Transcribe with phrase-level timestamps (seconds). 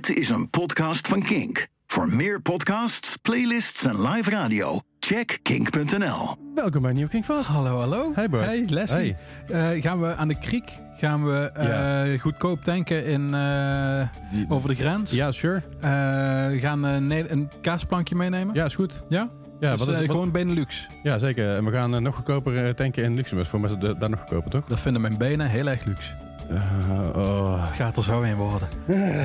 [0.00, 1.66] Dit is een podcast van Kink.
[1.86, 6.36] Voor meer podcasts, playlists en live radio, check kink.nl.
[6.54, 7.48] Welkom bij Nieuw King Vast.
[7.48, 8.12] Hallo, hallo.
[8.14, 8.44] Hey Bart.
[8.44, 9.16] Hey Leslie.
[9.48, 10.72] Eh, gaan we aan de kriek?
[10.96, 12.18] Gaan we eh, Ja.
[12.18, 15.10] goedkoop tanken in, eh, Die- over de grens?
[15.10, 15.62] Ja, sure.
[15.80, 18.54] Eh, gaan een kaasplankje meenemen?
[18.54, 19.02] Ja, is goed.
[19.08, 19.28] Ja?
[19.60, 20.88] Ja, Dus, wat is, wat- gewoon Benelux.
[21.02, 21.56] ja zeker.
[21.56, 23.48] En we gaan nog goedkoper tanken in Luxemburg.
[23.48, 24.64] Voor het, eh, daar nog goedkoper, toch?
[24.66, 26.14] Dat vinden mijn benen heel erg luxe.
[26.50, 27.66] Eh, oh.
[27.66, 28.68] Het gaat er zo in worden.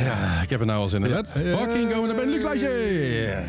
[0.03, 1.11] Ja, ik heb er nou al zin in.
[1.11, 3.43] Let's fucking go naar Benelux lijstje.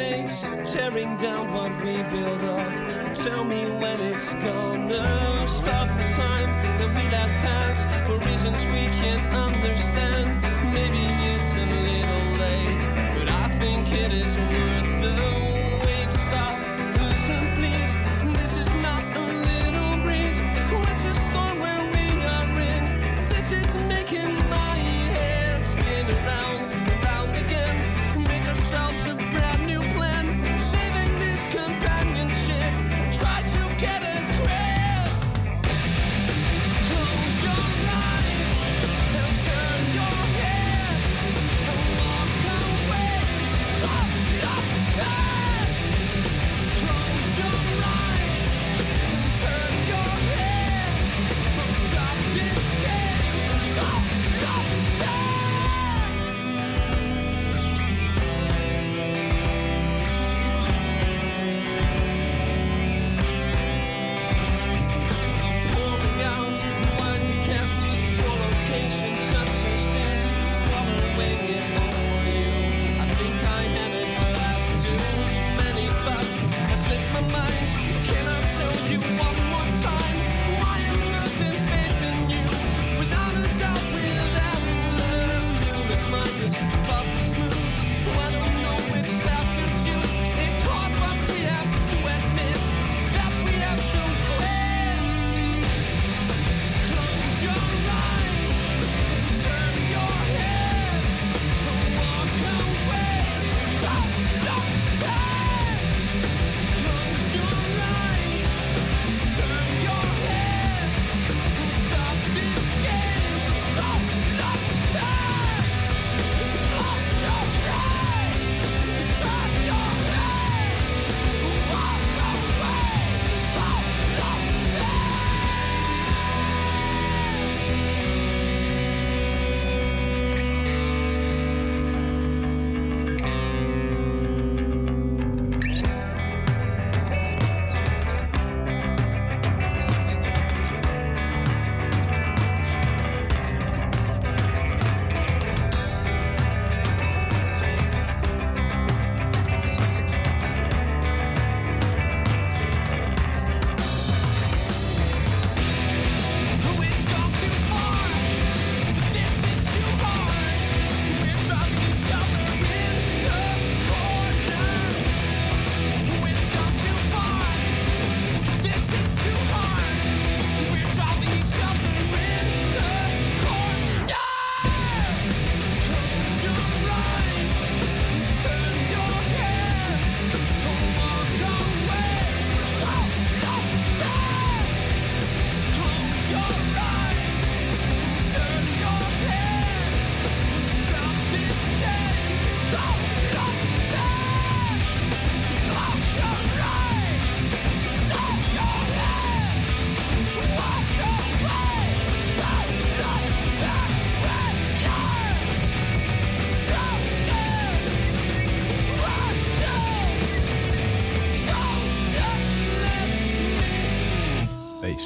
[0.00, 0.72] Mistakes.
[0.72, 3.14] Tearing down what we build up.
[3.14, 8.84] Tell me when it's gonna stop the time that we let pass for reasons we
[9.00, 10.40] can't understand.
[10.72, 12.82] Maybe it's a little late,
[13.16, 15.29] but I think it is worth the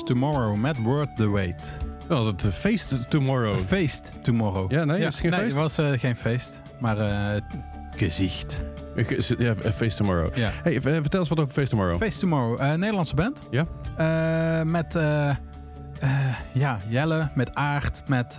[0.05, 1.79] Tomorrow met Worth the Wait.
[2.07, 3.59] Wel, het eh, feest tomorrow.
[3.59, 4.71] Feest Tomorrow.
[4.71, 5.55] Ja, nee, is het geen nee, feest?
[5.55, 7.41] was eh, geen feest, maar eh,
[7.97, 8.65] gezicht.
[8.95, 10.37] Is- Ja, feest tomorrow.
[10.37, 10.51] Ja.
[10.63, 12.03] Hey, vertel eens wat over feest tomorrow.
[12.03, 13.43] Face Tomorrow, eh, Nederlandse band.
[13.51, 13.67] Ja.
[14.65, 15.37] Met eh, eh,
[16.53, 18.39] ja, Jelle, met Aard, met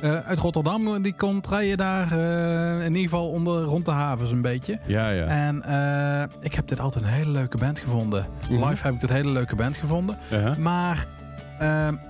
[0.00, 4.30] eh, uit Rotterdam, die komt rijden daar eh, in ieder geval onder, rond de havens
[4.30, 4.78] een beetje.
[4.86, 5.24] Ja, ja.
[5.24, 8.26] En eh, ik heb dit altijd een hele leuke band gevonden.
[8.50, 8.68] Mhm.
[8.68, 10.18] Live heb ik dit hele leuke band gevonden.
[10.32, 10.56] Uh-huh.
[10.56, 11.06] Maar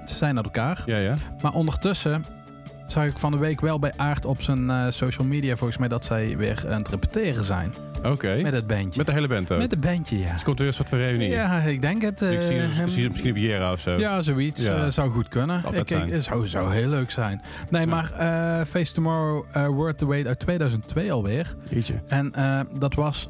[0.06, 0.82] ze zijn uit elkaar.
[0.86, 1.14] Ja, ja.
[1.40, 2.24] Maar ondertussen
[2.86, 6.04] zag ik van de week wel bij Aard op zijn social media volgens mij dat
[6.04, 7.74] zij weer aan het repeteren zijn.
[8.04, 8.38] Oké.
[8.42, 8.96] Met het bandje.
[8.96, 9.58] Met de hele band ook.
[9.58, 10.32] Met het bandje, ja.
[10.32, 11.28] Dus komt er weer een soort van reunie.
[11.28, 12.20] Ja, ik denk het.
[12.20, 13.98] ik zie, eh, ik zie het misschien op Jera of zo.
[13.98, 14.62] Ja, zoiets.
[14.62, 14.84] Ja.
[14.84, 15.62] eh, zou goed kunnen.
[15.72, 16.22] Ik, zijn.
[16.22, 17.42] zou, zou heel leuk zijn.
[17.70, 21.54] Nee, maar eh, Face Tomorrow eh Worth the Wait uit 2002 alweer.
[21.68, 21.94] Jeetje.
[22.06, 22.32] En
[22.78, 23.28] dat was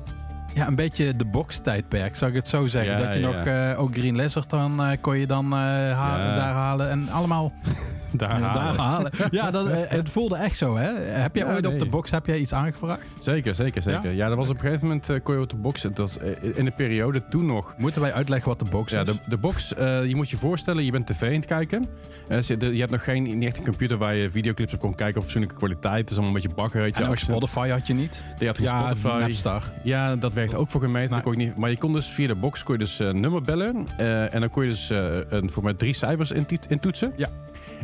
[0.55, 2.93] ja, een beetje de box-tijdperk, zou ik het zo zeggen.
[2.93, 3.27] Ja, dat je ja.
[3.67, 6.35] nog ook Green Lizard dan kon je dan Ja.
[6.37, 6.91] daar halen.
[6.91, 7.53] En allemaal
[8.21, 8.77] Daar ja, halen.
[8.77, 9.11] daar halen.
[9.31, 10.93] Ja, dat, eh, het voelde echt zo, hè?
[10.99, 13.03] Heb jij Ja, ooit op de box heb jij iets aangevraagd?
[13.19, 14.11] Zeker, zeker, zeker.
[14.13, 15.87] Ja, dat was op een gegeven moment uh, kon je op de box.
[15.95, 17.75] Dat eh, in de periode toen nog.
[17.79, 19.07] Moeten wij uitleggen wat de box Ja, is?
[19.07, 21.87] de, de box, je moet je voorstellen, je bent tv aan het kijken.
[22.29, 25.23] Je hebt nog geen niet echt een computer waar je videoclips op kon kijken op
[25.23, 26.01] fatsoenlijke kwaliteit.
[26.01, 26.81] Het is allemaal een beetje bakker.
[26.81, 27.03] Weet je.
[27.03, 28.25] en ook Spotify had je niet?
[28.39, 29.19] Je had geen Ja, Spotify.
[29.21, 29.63] Napstar.
[29.83, 30.79] Ja, dat werkt ook voor.
[30.81, 33.43] Dat kon je niet, maar je kon dus via de box kon je dus nummer
[33.43, 33.87] bellen.
[34.31, 34.91] en dan kon je dus
[35.29, 37.13] een, voor mij drie cijfers in, in toetsen.
[37.17, 37.29] Ja.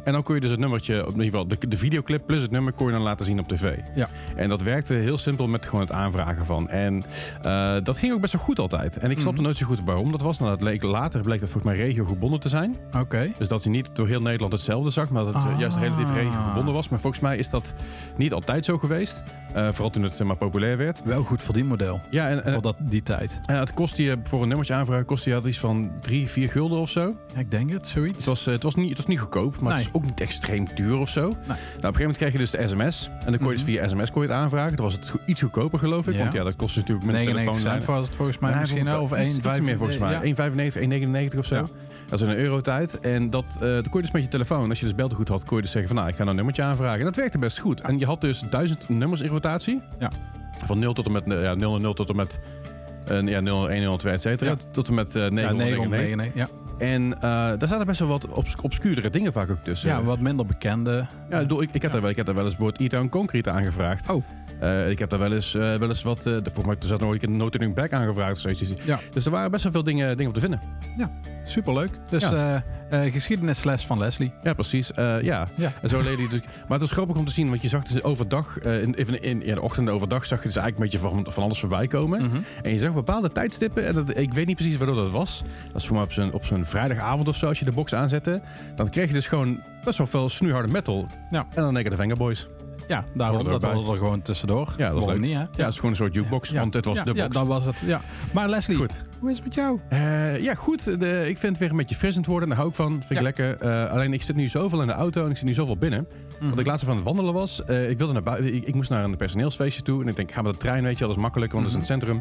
[0.06, 2.50] En dan kon je dus het nummertje, in ieder geval de, de videoclip plus het
[2.50, 3.76] nummer, kon je dan laten zien op tv.
[3.94, 4.08] Ja.
[4.36, 6.68] En dat werkte heel simpel met gewoon het aanvragen van.
[6.68, 7.02] En
[7.42, 8.96] eh, dat ging ook best wel goed altijd.
[8.96, 9.42] En ik snapte Mhm.
[9.42, 10.38] nooit zo goed waarom dat was.
[10.38, 12.76] Nou, dat leek, later bleek dat volgens mij regio gebonden te zijn.
[12.96, 13.32] Oké.
[13.38, 15.58] Dus dat hij niet door heel Nederland hetzelfde zag, maar dat het Ah.
[15.58, 16.88] juist relatief regio gebonden was.
[16.88, 17.74] Maar volgens mij is dat
[18.16, 19.22] niet altijd zo geweest.
[19.54, 21.02] Eh, vooral toen het zeg maar populair werd.
[21.04, 23.40] Wel goed verdienmodel Ja, en, en, voor dat, die tijd.
[23.46, 26.48] en het kostte je voor een nummertje aanvragen kostte je had iets van 3, 4
[26.48, 27.14] gulden of zo.
[27.34, 28.16] Ja, ik denk het, zoiets.
[28.16, 29.78] Het was, eh, het was, niet, het was niet goedkoop, maar Nee.
[29.82, 31.20] het is ook niet extreem duur of zo.
[31.20, 33.10] Nou, op een gegeven moment kreeg je dus de sms.
[33.24, 33.70] En dan kon je dus Mhm.
[33.70, 34.76] via sms kon je het aanvragen.
[34.76, 36.14] Dan was het iets goedkoper geloof ik.
[36.14, 36.20] Ja.
[36.20, 37.82] Want ja, dat kostte natuurlijk met de 99 telefoon.
[37.82, 38.86] cent was het volgens mij misschien.
[38.86, 40.12] hè, Of iets- 1, iets meer volgens mij.
[40.12, 40.22] Ja.
[40.22, 41.54] 1,95, 1,99 of zo.
[41.54, 41.66] Ja.
[42.08, 43.00] Dat is in een eurotijd.
[43.00, 45.44] En dat, eh dan kon je dus met je telefoon, als je dus beltegoed had,
[45.44, 46.98] kon je dus zeggen van nou, ik ga nou een nummertje aanvragen.
[46.98, 47.80] En dat werkte best goed.
[47.80, 49.82] En je had dus duizend nummers in rotatie.
[49.98, 50.10] Ja.
[50.64, 52.38] Van 0 tot en met eh, ja, 0 tot en met
[53.06, 54.50] eh ja, 0, 1, 0, 2, et cetera.
[54.50, 54.56] Ja.
[54.72, 55.90] Tot en met eh Ja, 999.
[56.16, 56.34] 999.
[56.34, 56.65] Ja.
[56.78, 59.88] En eh, daar zaten best wel wat obs obscuurdere dingen vaak ook tussen.
[59.88, 61.06] ja, wat minder bekende.
[61.30, 63.08] Ja, ik bedoel, ik, ik, heb daar wel, ik heb daar wel eens woord E-Town
[63.08, 64.08] Concrete aangevraagd.
[64.10, 64.24] Oh.
[64.60, 66.22] Eh, ik heb daar wel eens, eh, wel eens wat...
[66.22, 68.62] de- volgens mij er zat nog ooit een No Turning Back aangevraagd of zoiets.
[68.84, 68.98] Ja.
[69.10, 70.60] Dus er waren best wel veel dingen, dingen op te vinden.
[71.44, 71.90] Superleuk.
[72.10, 72.64] Dus Ja.
[72.90, 74.32] geschiedenisles van Leslie.
[74.42, 74.90] Ja, precies.
[74.96, 75.20] Ja.
[75.54, 75.72] Ja.
[75.82, 76.40] En zo hij dus.
[76.40, 79.42] Maar het was grappig om te zien, want je zag dus overdag, in, even in,
[79.42, 81.86] in de ochtend en overdag, zag je dus eigenlijk een beetje van, van alles voorbij
[81.86, 82.22] komen.
[82.22, 82.36] Mhm.
[82.62, 85.42] En je zag bepaalde tijdstippen, en dat, ik weet niet precies waardoor dat was.
[85.72, 87.94] Dat is voor mij op zo'n, op zo'n vrijdagavond of zo, als je de box
[87.94, 88.40] aanzette.
[88.74, 91.06] Dan kreeg je dus gewoon best wel veel snoeiharde metal.
[91.30, 91.46] Ja.
[91.54, 92.46] En dan denk ik de Vengaboys.
[92.86, 93.44] Ja, daarom.
[93.44, 94.74] Dat was er gewoon tussendoor.
[94.76, 95.30] Ja, dat was Waarom leuk.
[95.30, 95.40] niet, hè?
[95.42, 97.34] Ja, het is gewoon een soort jukebox, want het was ja, de Ja, box.
[97.36, 97.78] dat was het.
[97.86, 98.00] Ja.
[98.32, 99.00] Maar Leslie, Goed.
[99.18, 99.80] hoe is het met jou?
[99.88, 100.84] Eh, ja, goed.
[101.00, 102.48] De, ik vind het weer een beetje frissend worden.
[102.48, 102.90] Daar hou ik van.
[102.92, 103.22] Vind ik Ja.
[103.22, 103.56] lekker.
[103.58, 106.06] Eh, alleen ik zit nu zoveel in de auto en ik zit nu zoveel binnen.
[106.38, 106.46] Mhm.
[106.48, 107.64] Want ik laatst aan het wandelen was.
[107.64, 108.54] eh, ik wilde naar buiten.
[108.54, 110.02] Ik, ik moest naar een personeelsfeestje toe.
[110.02, 111.04] En ik denk, ik ga met de trein, weet je.
[111.06, 112.20] Dat is makkelijk, want het is in het centrum.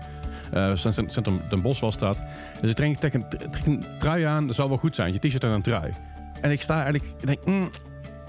[0.52, 2.22] eh cent- centrum Den Bosch was dat.
[2.62, 4.48] Dus ik trek, trek, een, trek een trui aan.
[4.48, 5.14] Dat zal wel goed zijn.
[5.14, 5.94] Je t-shirt en een trui.
[6.42, 7.04] En ik sta eigenlijk...
[7.20, 7.70] Ik denk, mm,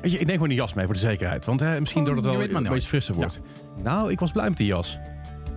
[0.00, 1.44] weet je, ik neem gewoon een jas mee voor de zekerheid.
[1.44, 2.68] Want hè, misschien Oh, doordat het wel een nooit.
[2.68, 3.40] beetje frisser wordt.
[3.82, 4.98] Nou, ik was blij met die jas.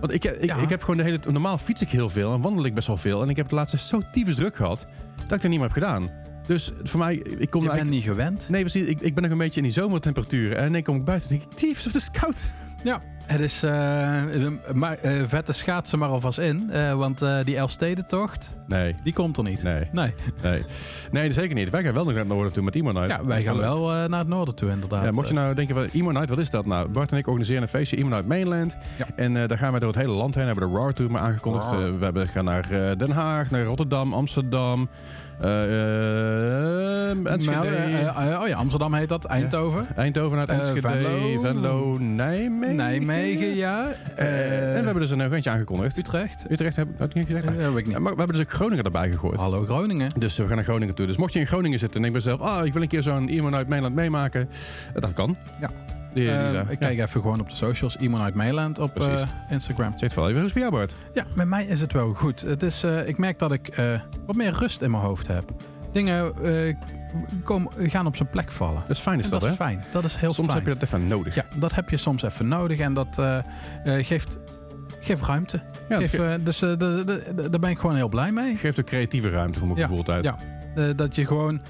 [0.00, 0.56] Want ik, ik, Ja.
[0.56, 1.18] ik heb gewoon de hele...
[1.30, 3.22] Normaal fiets ik heel veel en wandel ik best wel veel.
[3.22, 4.78] En ik heb het laatste zo tyfus druk gehad...
[5.16, 6.10] dat ik dat niet meer heb gedaan.
[6.46, 7.14] Dus voor mij...
[7.14, 8.48] Ik kom Je bent niet gewend.
[8.48, 8.88] Nee, precies.
[8.88, 10.52] Ik, ik ben nog een beetje in die zomertemperatuur.
[10.56, 11.56] En dan kom ik buiten en denk ik...
[11.58, 12.38] Tief, het is koud.
[12.84, 13.70] Ja, het is eh,
[14.72, 16.70] maar, eh, vette schaatsen maar alvast in.
[16.70, 19.62] eh, want die Elfstedentocht, Nee, die komt er niet.
[19.62, 20.14] nee, Nee.
[20.42, 20.64] nee.
[21.10, 21.70] Nee, zeker niet.
[21.70, 23.08] Wij gaan wel naar het noorden toe met Imo Night.
[23.10, 25.04] Ja, wij gaan wel naar het noorden toe inderdaad.
[25.04, 26.88] Ja, mocht je nou denken van Imo Night, wat is dat nou?
[26.88, 28.76] Bart en ik organiseren een feestje Imo Night Mainland.
[28.98, 29.06] Ja.
[29.16, 30.44] En daar gaan wij door het hele land heen.
[30.44, 31.70] We hebben de Raw Tour maar aangekondigd.
[31.70, 32.68] We hebben, gaan naar
[32.98, 34.88] Den Haag, naar Rotterdam, Amsterdam.
[37.24, 37.66] Enschede.
[37.66, 39.24] Eh, eh, oh ja, Amsterdam heet dat.
[39.24, 39.86] Eindhoven.
[39.96, 41.40] Eindhoven uit Eh, Enschede, Venlo.
[41.42, 42.76] Venlo, Nijmegen.
[42.76, 43.86] Nijmegen, ja.
[44.16, 45.98] Eh, Eh, en we hebben dus een eentje aangekondigd.
[45.98, 46.44] Utrecht.
[46.50, 47.46] Utrecht heb ik niet gezegd.
[47.46, 47.86] Eh, ik Ja, niet.
[47.98, 49.38] maar we hebben dus ook Groningen erbij gegooid.
[49.40, 50.10] Hallo Groningen.
[50.18, 51.06] Dus we gaan naar Groningen toe.
[51.06, 52.50] Dus mocht je in Groningen zitten en denk bij jezelf...
[52.50, 54.48] ah, ik wil een keer zo'n iemand uit Nederland meemaken.
[54.94, 55.36] eh, Dat kan.
[55.60, 55.70] Ja.
[56.14, 56.64] Die, die, Eh, ja.
[56.68, 57.96] ik kijk even gewoon op de socials.
[57.96, 59.90] Iemand uit Mainland op eh, Instagram.
[59.90, 60.36] Zeg het wel even.
[60.40, 60.94] Hoe is het bij jou, Bart?
[61.14, 62.40] Ja, met mij is het wel goed.
[62.40, 65.44] Het is, eh, ik merk dat ik eh, wat meer rust in mijn hoofd heb.
[65.92, 66.74] Dingen eh,
[67.44, 68.82] komen, gaan op zijn plek vallen.
[68.86, 69.54] Dat is fijn, is En dat, dat hè?
[69.54, 69.84] is fijn.
[69.92, 70.58] Dat is heel Soms fijn.
[70.64, 71.34] heb je dat even nodig.
[71.34, 72.78] Ja, dat heb je soms even nodig.
[72.78, 74.38] En dat eh, eh, geeft,
[75.00, 75.56] geeft ruimte.
[75.88, 77.04] Ja, dat Geeft, ge- dus de- de-
[77.34, 78.56] de- daar ben ik gewoon heel blij mee.
[78.56, 80.24] geeft ook creatieve ruimte voor mijn Ja, gevoel uit.
[80.24, 80.36] ja.
[80.92, 81.60] Dat je gewoon...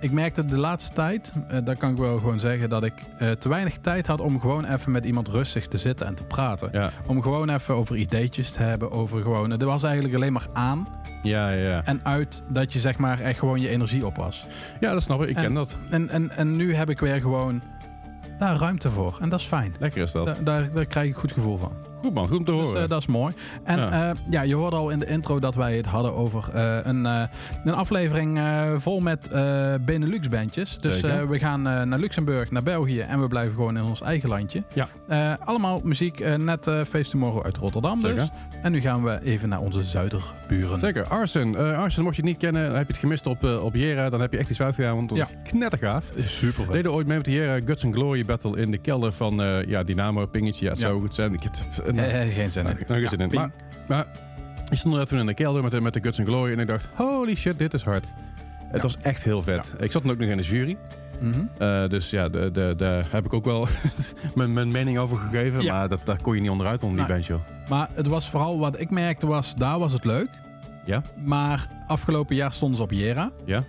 [0.00, 1.32] ik merkte de laatste tijd,
[1.64, 2.68] daar kan ik wel gewoon zeggen...
[2.68, 2.92] dat ik
[3.38, 6.68] te weinig tijd had om gewoon even met iemand rustig te zitten en te praten.
[6.72, 8.90] Ja, Om gewoon even over ideetjes te hebben.
[8.90, 9.50] Over gewoon...
[9.60, 10.88] Er was eigenlijk alleen maar aan
[11.26, 11.68] ja, ja.
[11.68, 11.84] ja.
[11.84, 14.46] en uit dat je zeg maar echt gewoon je energie op was.
[14.80, 15.28] Ja, dat snap ik.
[15.28, 15.76] Ik En- ken dat.
[15.90, 17.62] En, en, en nu heb ik weer gewoon
[18.38, 19.18] daar ruimte voor.
[19.20, 19.74] En dat is fijn.
[19.78, 20.26] Lekker is dat.
[20.26, 21.72] Da- daar, daar krijg ik goed gevoel van.
[22.02, 22.82] Goed man, goed om te Dus horen.
[22.82, 23.34] eh, dat is mooi.
[23.64, 23.90] En Ja.
[24.06, 24.14] ja.
[24.30, 27.22] ja, je hoorde al in de intro dat wij het hadden over eh, een, eh,
[27.64, 30.78] een aflevering eh, vol met eh Benelux-bandjes.
[30.80, 34.00] Dus eh, we gaan eh, naar Luxemburg, naar België en we blijven gewoon in ons
[34.02, 34.62] eigen landje.
[34.74, 34.88] Ja.
[35.08, 38.10] Eh, allemaal muziek, eh, net eh Face Tomorrow uit Rotterdam dus.
[38.10, 38.28] Zeker.
[38.62, 40.80] En nu gaan we even naar onze zuiderburen.
[40.80, 41.04] Zeker.
[41.08, 41.56] Arsen.
[41.56, 44.10] Eh Arsen, mocht je het niet kennen, heb je het gemist op, eh, op Jera,
[44.10, 46.10] dan heb je echt iets gedaan, want dat was knettergaaf.
[46.18, 49.12] Super We deden ooit mee met de Jera Guts and Glory Battle in de kelder
[49.12, 50.64] van eh, ja, Dynamo, Pingetje.
[50.64, 50.86] Ja, het Ja.
[50.86, 51.34] zou goed zijn.
[51.34, 51.52] Ik heb
[51.98, 52.72] het, Eh, geen zin in.
[52.72, 53.28] Nou, nou, geen zin in.
[53.28, 53.40] ping.
[53.40, 53.50] Maar,
[53.88, 54.06] maar
[54.70, 56.58] ik stond er toen in de kelder met de, met de Guts and Glory en
[56.58, 58.12] ik dacht, holy shit, dit is hard.
[58.66, 58.80] Het Ja.
[58.82, 59.74] was echt heel vet.
[59.78, 60.76] Ik zat dan ook nog in de jury.
[61.20, 61.40] Mhm.
[61.58, 63.68] Eh, dus ja, de, de, daar heb ik ook wel
[64.34, 65.62] mijn, mijn mening over gegeven.
[65.62, 65.72] Ja.
[65.78, 67.14] Maar dat, daar kon je niet onderuit onder die Nee.
[67.16, 67.68] band, joh.
[67.68, 70.28] Maar het was vooral wat ik merkte was, daar was het leuk.
[70.84, 71.02] Ja?
[71.24, 73.30] Maar afgelopen jaar stonden ze op Jera.
[73.44, 73.64] Ja?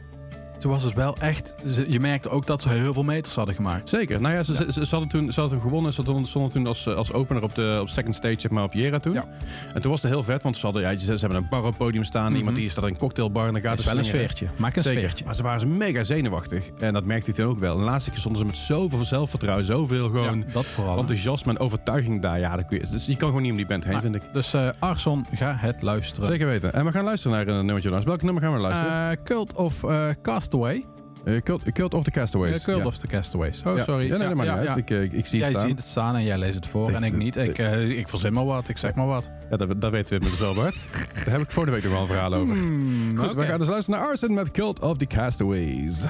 [0.60, 1.56] Toen was het wel echt,
[1.88, 3.90] je merkte ook dat ze heel veel meters hadden gemaakt.
[3.90, 4.22] Zeker.
[4.22, 4.72] Nou ja, ze, Ja.
[4.72, 5.94] Ze, ze hadden toen, ze hadden toen gewonnen.
[5.94, 9.00] Ze stonden toen als, als opener op de op second stage, zeg maar, op Jera
[9.00, 9.14] toen.
[9.14, 9.26] Ja.
[9.74, 11.60] En toen was het heel vet, want ze, hadden, ja, ze, ze hebben een bar
[11.60, 12.28] op het podium staan.
[12.28, 12.36] Mhm.
[12.38, 14.48] Iemand die staat in een cocktailbar en dan gaat Het wel een sfeertje.
[14.56, 15.00] Maak een Zeker.
[15.00, 15.26] sfeertje.
[15.26, 16.70] Maar ze waren mega zenuwachtig.
[16.80, 17.74] En dat merkte hij toen ook wel.
[17.74, 20.98] En de laatste keer stonden ze met zoveel zelfvertrouwen, zoveel gewoon dat vooral.
[20.98, 22.40] enthousiasme en overtuiging daar.
[22.40, 24.16] Ja, dat kun je, dus je kan gewoon niet om die band heen, Nou, vind
[24.16, 24.22] ik.
[24.34, 26.30] Dus eh Arson, ga het luisteren.
[26.30, 26.74] Zeker weten.
[26.74, 28.06] En we gaan luisteren naar een nummertje.
[28.06, 29.10] Welk nummer gaan we luisteren?
[29.12, 30.10] Eh, Cult of eh,
[30.50, 30.86] Castaway.
[31.24, 32.58] Eh, Cult, Cult of the Castaways.
[32.58, 32.86] Eh, Cult ja.
[32.86, 33.62] of the Castaways.
[33.66, 33.84] Oh, Ja.
[33.84, 34.08] sorry.
[34.08, 34.78] Ja, nee, maakt niet uit.
[34.78, 35.70] Ik, eh, ik, ik zie het Jij staan.
[35.70, 37.36] ziet het staan en jij leest het voor Ik- en ik niet.
[37.38, 37.58] Ik,
[37.98, 39.32] ik verzin maar wat, ik zeg maar wat.
[39.50, 40.76] Ja, dat, dat weten we met wel, Bart.
[41.26, 42.56] Daar heb ik vorige week nog wel een verhaal over.
[42.56, 46.06] Hmm, Goed, we gaan dus luisteren naar Arson met Cult of the Castaways.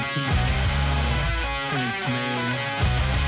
[0.00, 0.72] teeth
[1.74, 3.21] it's me.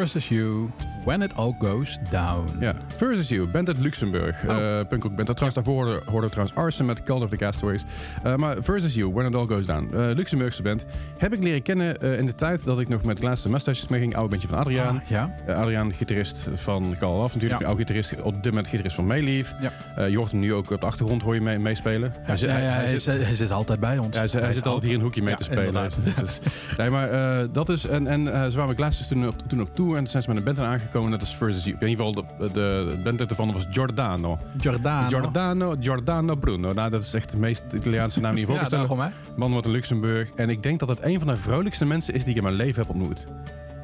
[0.00, 0.72] Versus You,
[1.04, 2.58] When It All Goes Down.
[2.58, 4.36] Ja, Versus You, band uit Luxemburg.
[4.46, 4.50] Oh.
[4.78, 5.26] Eh punkrock band.
[5.26, 7.84] Dat trouwens, daarvoor hoorde, hoorde trouwens Arson met Call of the Castaways.
[8.22, 9.88] Eh, maar Versus You, When It All Goes Down.
[9.94, 10.86] Eh, Luxemburgse band.
[11.18, 14.14] Heb ik leren kennen in de tijd dat ik nog met laatste mustaches mee ging.
[14.14, 14.96] Oude bandje van Adriaan.
[14.96, 15.34] Ah, ja.
[15.48, 17.60] Adriaan, gitarist van Call of natuurlijk.
[17.60, 17.66] Ja.
[17.66, 19.54] Oude gitarist, op dit moment gitarist van Mayleaf.
[19.96, 20.04] Ja.
[20.04, 22.14] Je hoort hem nu ook op de achtergrond hoor je mee, meespelen.
[22.22, 24.14] Hij, zit- ja, hij hij, zit- hij zit altijd bij ons.
[24.14, 25.90] ja, hij, zit- altijd hier in een hoekje mee te spelen.
[26.20, 26.38] Dus,
[26.76, 27.08] nee, maar
[27.52, 27.86] dat is.
[27.86, 30.38] En, en ze waren met toen, op- toen op tour en toen zijn ze met
[30.38, 31.10] een band aan aangekomen.
[31.10, 31.76] Dat is Versus You.
[31.80, 34.38] In ieder geval, de, de, de band ervan was Giordano.
[34.60, 35.08] Giordano.
[35.08, 36.72] Giordano, Giordano Bruno.
[36.72, 38.88] Nou, dat is echt de meest Italiaanse naam die je voor Ja, kan stellen.
[38.88, 39.36] daarom hè.
[39.36, 40.30] Man wordt in Luxemburg.
[40.34, 42.54] En ik denk dat het een van de vrolijkste mensen is die ik in mijn
[42.54, 43.26] leven heb ontmoet.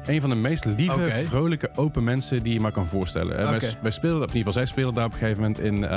[0.07, 3.37] Een van de meest lieve, vrolijke, open mensen die je maar kan voorstellen.
[3.37, 5.83] En wij, speelden, of in ieder geval zij speelden daar op een gegeven moment in...
[5.83, 5.89] eh,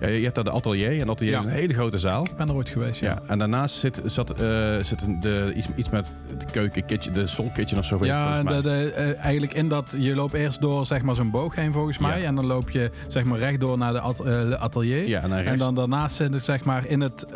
[0.00, 1.00] ja, je hebt daar de atelier.
[1.00, 1.38] En atelier Ja.
[1.38, 2.24] is een hele grote zaal.
[2.24, 3.08] Ik ben er ooit geweest, ja.
[3.10, 6.06] Ja, en daarnaast zit, zat, eh, zit een, de, iets, iets met
[6.38, 7.98] de keuken, kitchen, de soul kitchen of zo.
[8.04, 11.54] Ja, de, de, eh, eigenlijk in dat je loopt eerst door zeg maar zo'n boog
[11.54, 12.26] heen volgens mij Ja.
[12.26, 14.26] en dan loop je zeg maar rechtdoor naar de at-
[14.58, 15.08] atelier.
[15.08, 17.26] ja, en, dan En rechts, dan daarnaast zit het zeg maar in het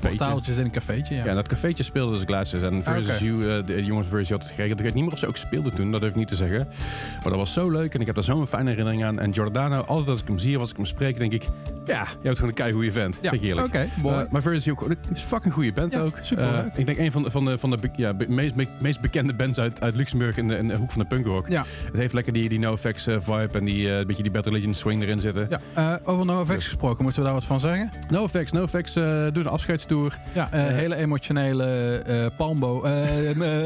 [0.00, 1.14] portaaltje in een cafeetje.
[1.14, 1.22] Ja.
[1.24, 2.62] ja, en dat cafeetje speelde dus Glasses.
[2.62, 3.18] En Versus Ah.
[3.20, 4.78] You, de jongens Versus had het geregeld.
[4.78, 6.66] Ik weet niet meer of ze ook speelden toen, dat durf ik niet te zeggen.
[7.12, 9.18] Maar dat was zo leuk en ik heb daar zo'n fijne herinnering aan.
[9.18, 11.46] En Giordano, altijd als ik hem zie als ik hem spreek, denk ik...
[11.84, 13.18] Ja, jij bent gewoon een keigoede vent.
[13.20, 13.62] Ja.
[13.64, 14.16] Oké, mooi.
[14.16, 16.18] Eh, maar het is een fucking goede band Ja, ook.
[16.22, 16.64] superleuk.
[16.72, 19.34] Eh, ik denk een van de, van de, van de ja, meest, me- meest bekende
[19.34, 21.48] bands uit, uit Luxemburg in de, in de hoek van de punkrock.
[21.48, 21.64] ja.
[21.86, 25.02] Het heeft lekker die, die NoFX eh, vibe en die beetje die Bad Religion swing
[25.02, 25.48] erin zitten.
[25.74, 27.90] Ja, over NoFX gesproken, moeten we daar wat van zeggen?
[28.10, 30.18] NoFX, NoFX doet een afscheidstour.
[30.32, 32.84] Ja, hele emotionele palmbo,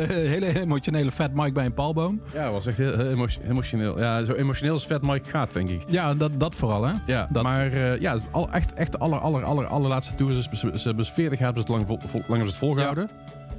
[0.08, 2.20] hele emotionele Fat Mike bij een palmboom.
[2.33, 3.98] Ja, was echt heel, heel emo- emotioneel.
[3.98, 5.83] Ja, zo emotioneel als Fat Mike gaat, denk ik.
[5.87, 6.92] Ja, dat, dat vooral hè.
[7.07, 10.33] Ja, Dat- maar eh, ja, al, echt, echt de aller, aller, aller, allerlaatste tour.
[10.33, 10.42] Ze,
[10.78, 13.11] ze, hebben 40 jaar hebben ze het lang, vol, lang hebben ze het volgehouden.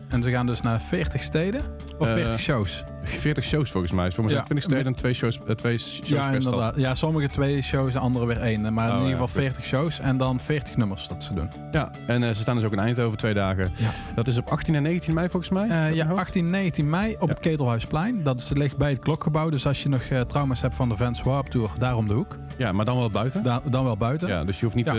[0.07, 1.61] En ze gaan dus naar 40 steden
[1.97, 2.83] of Eh, 40 shows.
[3.03, 4.05] 40 shows volgens mij.
[4.05, 4.43] Ja.
[4.43, 6.53] 20 steden en twee shows, eh, twee shows Ja, per stad.
[6.53, 6.73] inderdaad.
[6.75, 8.73] Ja, sommige twee shows, andere weer één.
[8.73, 9.35] Maar Oh, in ieder ja, geval goed.
[9.35, 11.49] 40 shows en dan 40 nummers dat ze doen.
[11.71, 13.71] Ja, en eh, ze staan dus ook in Eindhoven twee dagen.
[14.15, 15.63] Dat is op 18 en 19 mei volgens mij.
[15.63, 16.19] Eh, ja, mijn hoofd.
[16.19, 18.23] 18 19 mei op het Ketelhuisplein.
[18.23, 19.49] Dat is, ligt bij het klokgebouw.
[19.49, 22.37] Dus als je nog trauma's hebt van de Vans Warp Tour, daar om de hoek.
[22.57, 23.43] ja, maar dan wel buiten.
[23.43, 24.27] Da- dan wel buiten.
[24.27, 24.89] Ja, dus je hoeft niet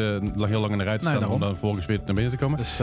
[0.48, 2.38] heel lang in de rij te Nee, staan om dan vervolgens weer naar binnen te
[2.38, 2.58] komen.
[2.58, 2.78] Dus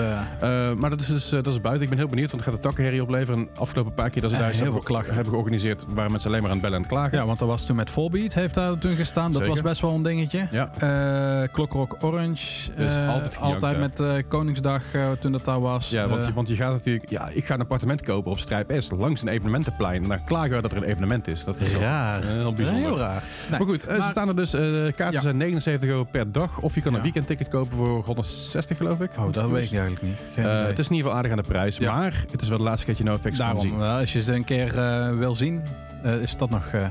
[0.80, 1.84] maar dat is, dus, dat is buiten.
[1.84, 3.40] Ik ben heel benieuwd, want het gaat de takkenherrie opleveren.
[3.40, 5.07] En afgelopen paar keer dat ze daar heel veel klachten.
[5.14, 7.18] Hebben georganiseerd, waren mensen alleen maar aan het bellen en klagen.
[7.18, 9.32] ja, want dat was toen met Volbeat, heeft daar toen gestaan.
[9.32, 9.50] Dat Zeker.
[9.62, 10.48] was best wel een dingetje.
[10.52, 10.70] Ja.
[10.78, 12.72] Eh Clockrock Orange.
[12.76, 13.80] Dat is eh, altijd gejankt, altijd ja.
[13.82, 15.90] met eh, Koningsdag eh, toen dat daar was.
[15.90, 17.10] Ja, want, Eh, je, want je gaat natuurlijk...
[17.10, 20.04] Ja, ik ga een appartement kopen op Strijp S langs een evenementenplein.
[20.04, 21.44] En daar klagen we dat er een evenement is.
[21.44, 22.22] Dat is raar.
[22.24, 22.84] eh, heel bijzonder.
[22.84, 23.24] Heel raar.
[23.50, 24.54] Nee, maar goed, eh, maar- ze staan er dus...
[24.54, 25.22] eh, de kaarten Ja.
[25.22, 26.60] zijn 79 euro per dag.
[26.60, 27.04] Of je kan een Ja.
[27.04, 29.10] weekendticket kopen voor 160 geloof ik.
[29.18, 30.18] Oh, dat weet ik eigenlijk niet.
[30.36, 31.78] Eh, het is in ieder geval aardig aan de prijs.
[31.78, 31.96] Ja.
[31.96, 33.70] Maar het is wel de laatste keertje NoFX gaan zien.
[33.72, 35.62] Daarom, eh, als je ze een keer eh, wil zien,
[36.04, 36.86] eh, is dat nog eh,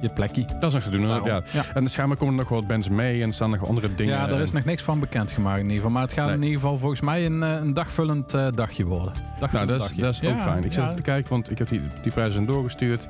[0.00, 0.44] je plekje.
[0.60, 1.06] Dat is nog te doen.
[1.06, 1.42] Ja.
[1.52, 1.64] Ja.
[1.74, 3.22] En schijnbaar komen er nog wat bands mee.
[3.22, 4.14] En staan nog andere dingen.
[4.14, 5.90] Ja, er is nog niks van bekendgemaakt in ieder geval.
[5.90, 6.34] Maar het gaat Nee.
[6.36, 9.12] in ieder geval volgens mij een, een dagvullend dagje worden.
[9.52, 10.00] Nou, dat is, dagje.
[10.00, 10.64] dat is ook Ja, fijn.
[10.64, 10.82] Ik zit ja.
[10.82, 13.08] even te kijken, want ik heb die, die prijzen doorgestuurd.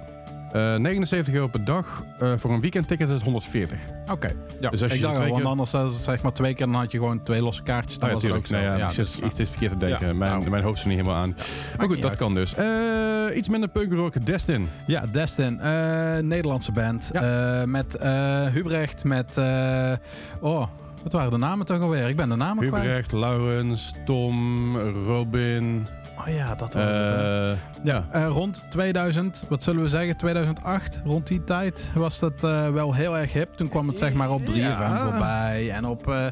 [0.53, 2.05] Eh 79 euro per dag.
[2.21, 3.79] Eh, voor een weekendticket is het 140.
[4.13, 4.33] Oké.
[4.61, 4.71] Ja.
[4.71, 6.75] Dus als je ik dacht al, want keer- anders eh, zeg maar twee keer, dan
[6.75, 7.99] had je gewoon twee losse kaartjes.
[7.99, 8.49] Dan Oh ja, was het ook.
[8.51, 10.19] Nee, ja, Ja, dus, ik zit verkeerd te denken.
[10.19, 10.51] Mijn, nou.
[10.51, 11.37] mijn hoofd is er niet helemaal aan.
[11.77, 12.19] Maar goed, dat uit.
[12.19, 12.55] kan dus.
[12.55, 14.27] Eh, iets minder punkrock.
[14.27, 14.69] Destin.
[14.87, 15.61] Ja, Destin.
[15.61, 17.11] eh, Nederlandse band.
[17.13, 19.37] Eh, met eh Hubrecht, met...
[19.39, 19.93] eh,
[20.41, 20.67] oh,
[21.03, 22.09] wat waren de namen toch alweer?
[22.09, 22.85] Ik ben de namen kwijt.
[22.85, 25.87] Hubrecht, Laurens, Tom, Robin.
[26.19, 27.09] Oh ja, dat was het.
[27.09, 27.51] hè.
[27.53, 28.05] eh, ja.
[28.11, 32.95] Eh, rond 2000, wat zullen we zeggen, 2008, rond die tijd was dat eh, wel
[32.95, 33.55] heel erg hip.
[33.55, 34.97] Toen kwam het zeg maar op 3FM Ja.
[34.97, 36.09] voorbij en op...
[36.09, 36.27] eh,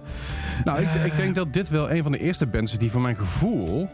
[0.65, 3.01] Nou, ik, ik denk dat dit wel een van de eerste bands is die voor
[3.01, 3.89] mijn gevoel...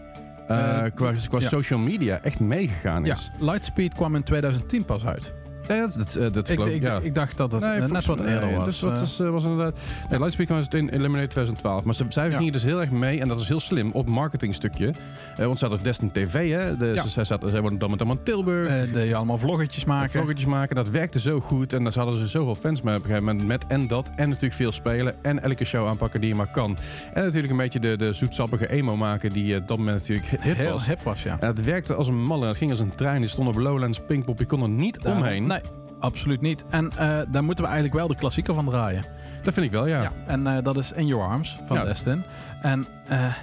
[0.48, 1.48] eh, Eh, qua qua ja.
[1.48, 3.30] social media echt meegegaan ja, is.
[3.38, 5.32] Lightspeed kwam in 2010 pas uit.
[5.74, 6.98] Ja, dat, dat, eh, dat Ik, geloof ik, ja.
[7.02, 8.64] ik dacht dat het Nee, net wat eerder nee, was.
[8.64, 9.74] Dus wat Eh, is, eh, was inderdaad.
[10.10, 11.84] Nee, Lightspeed kwam dus in Eliminate 2012.
[11.84, 14.92] Maar ze, zij gingen dus heel erg mee, en dat is heel slim, op marketingstukje.
[15.36, 16.76] Eh, want ze hadden Destin TV, hè.
[16.76, 17.02] De, Ja.
[17.02, 18.68] ze, zij, zaten, zij wonen dan met allemaal Tilburg.
[18.68, 20.10] eh, de, allemaal vloggetjes maken.
[20.10, 21.72] Vloggetjes maken, dat werkte zo goed.
[21.72, 23.46] En daar hadden ze zoveel fans mee op een gegeven moment.
[23.48, 25.14] Met en dat, en natuurlijk veel spelen.
[25.22, 26.76] En elke show aanpakken die je maar kan.
[27.14, 30.56] En natuurlijk een beetje de, de zoetsappige emo maken die op dat moment natuurlijk hip
[30.56, 30.86] heel was.
[30.86, 31.36] hip was, ja.
[31.40, 32.46] En het werkte als een malle.
[32.46, 33.20] Het ging als een trein.
[33.20, 34.38] Die stond op Lowlands, Pinkpop.
[34.38, 35.46] Je kon er niet omheen.
[35.46, 35.59] Nee,
[36.00, 36.64] absoluut niet.
[36.70, 39.04] En eh, daar moeten we eigenlijk wel de klassieker van draaien.
[39.42, 40.02] Dat vind ik wel, ja.
[40.02, 40.12] Ja.
[40.26, 41.84] En eh, dat is In Your Arms van Ja.
[41.84, 42.22] Destin.
[42.62, 43.34] En eh,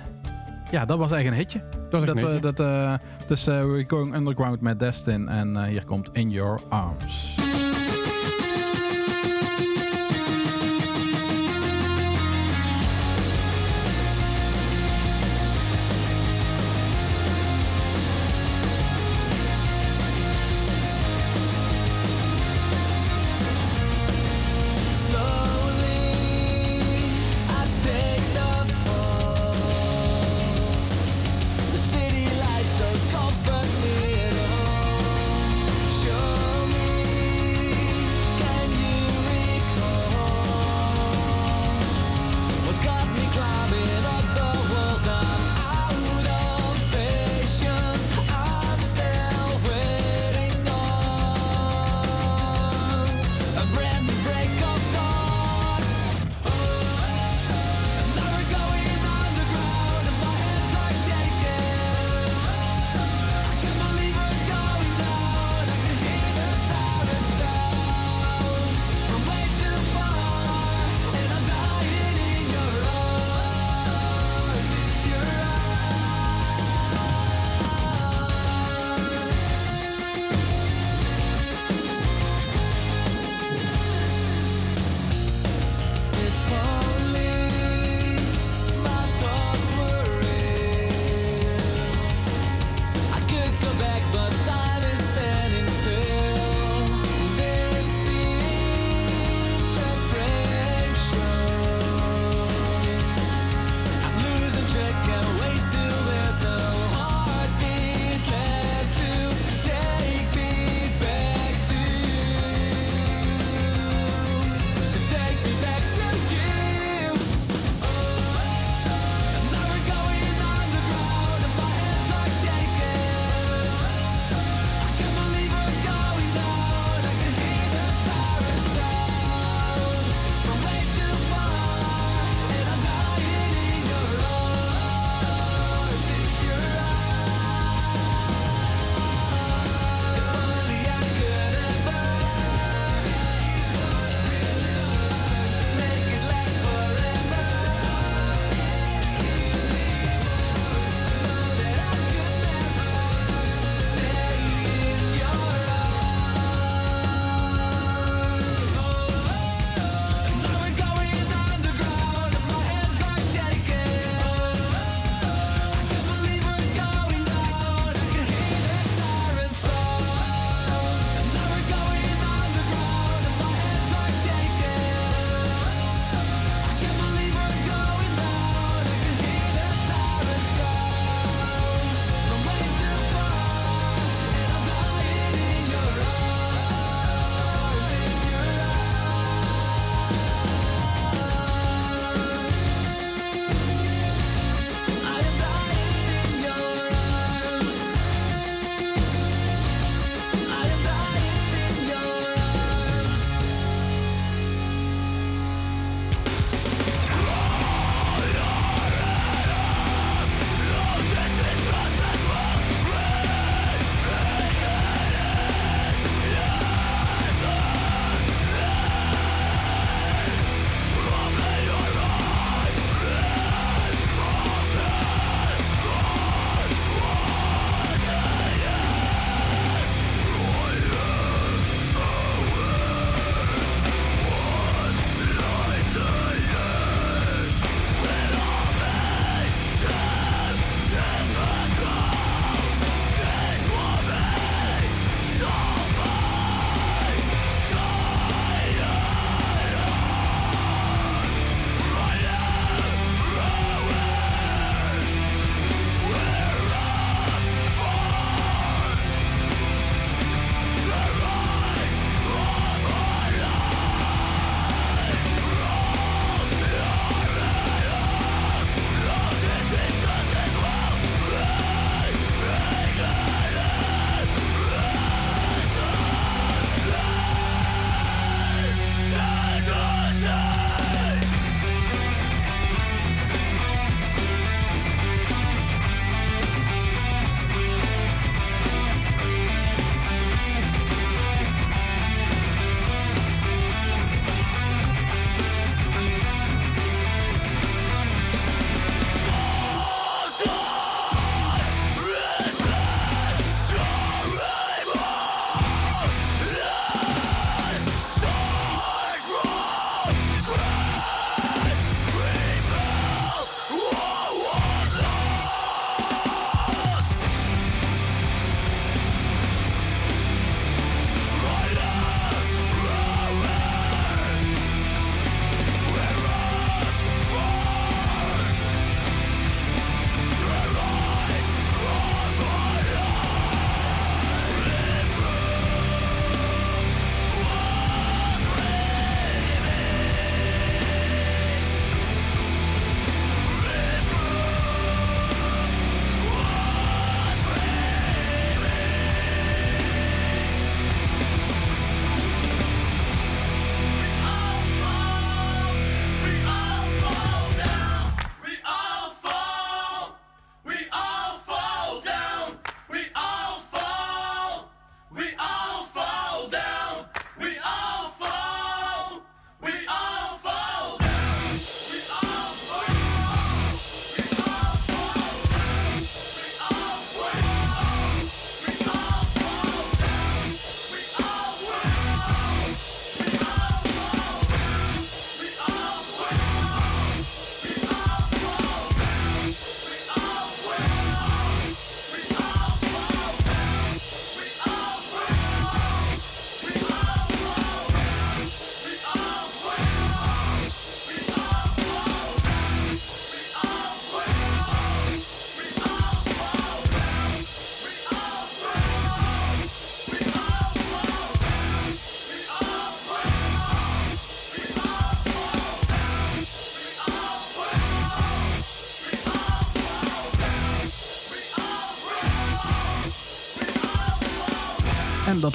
[0.72, 1.62] ja, dat was echt een hitje.
[1.90, 2.36] Dat Dat, netje.
[2.36, 5.28] eh, dat, dus we're going underground met Destin.
[5.30, 7.36] En hier komt In Your Arms.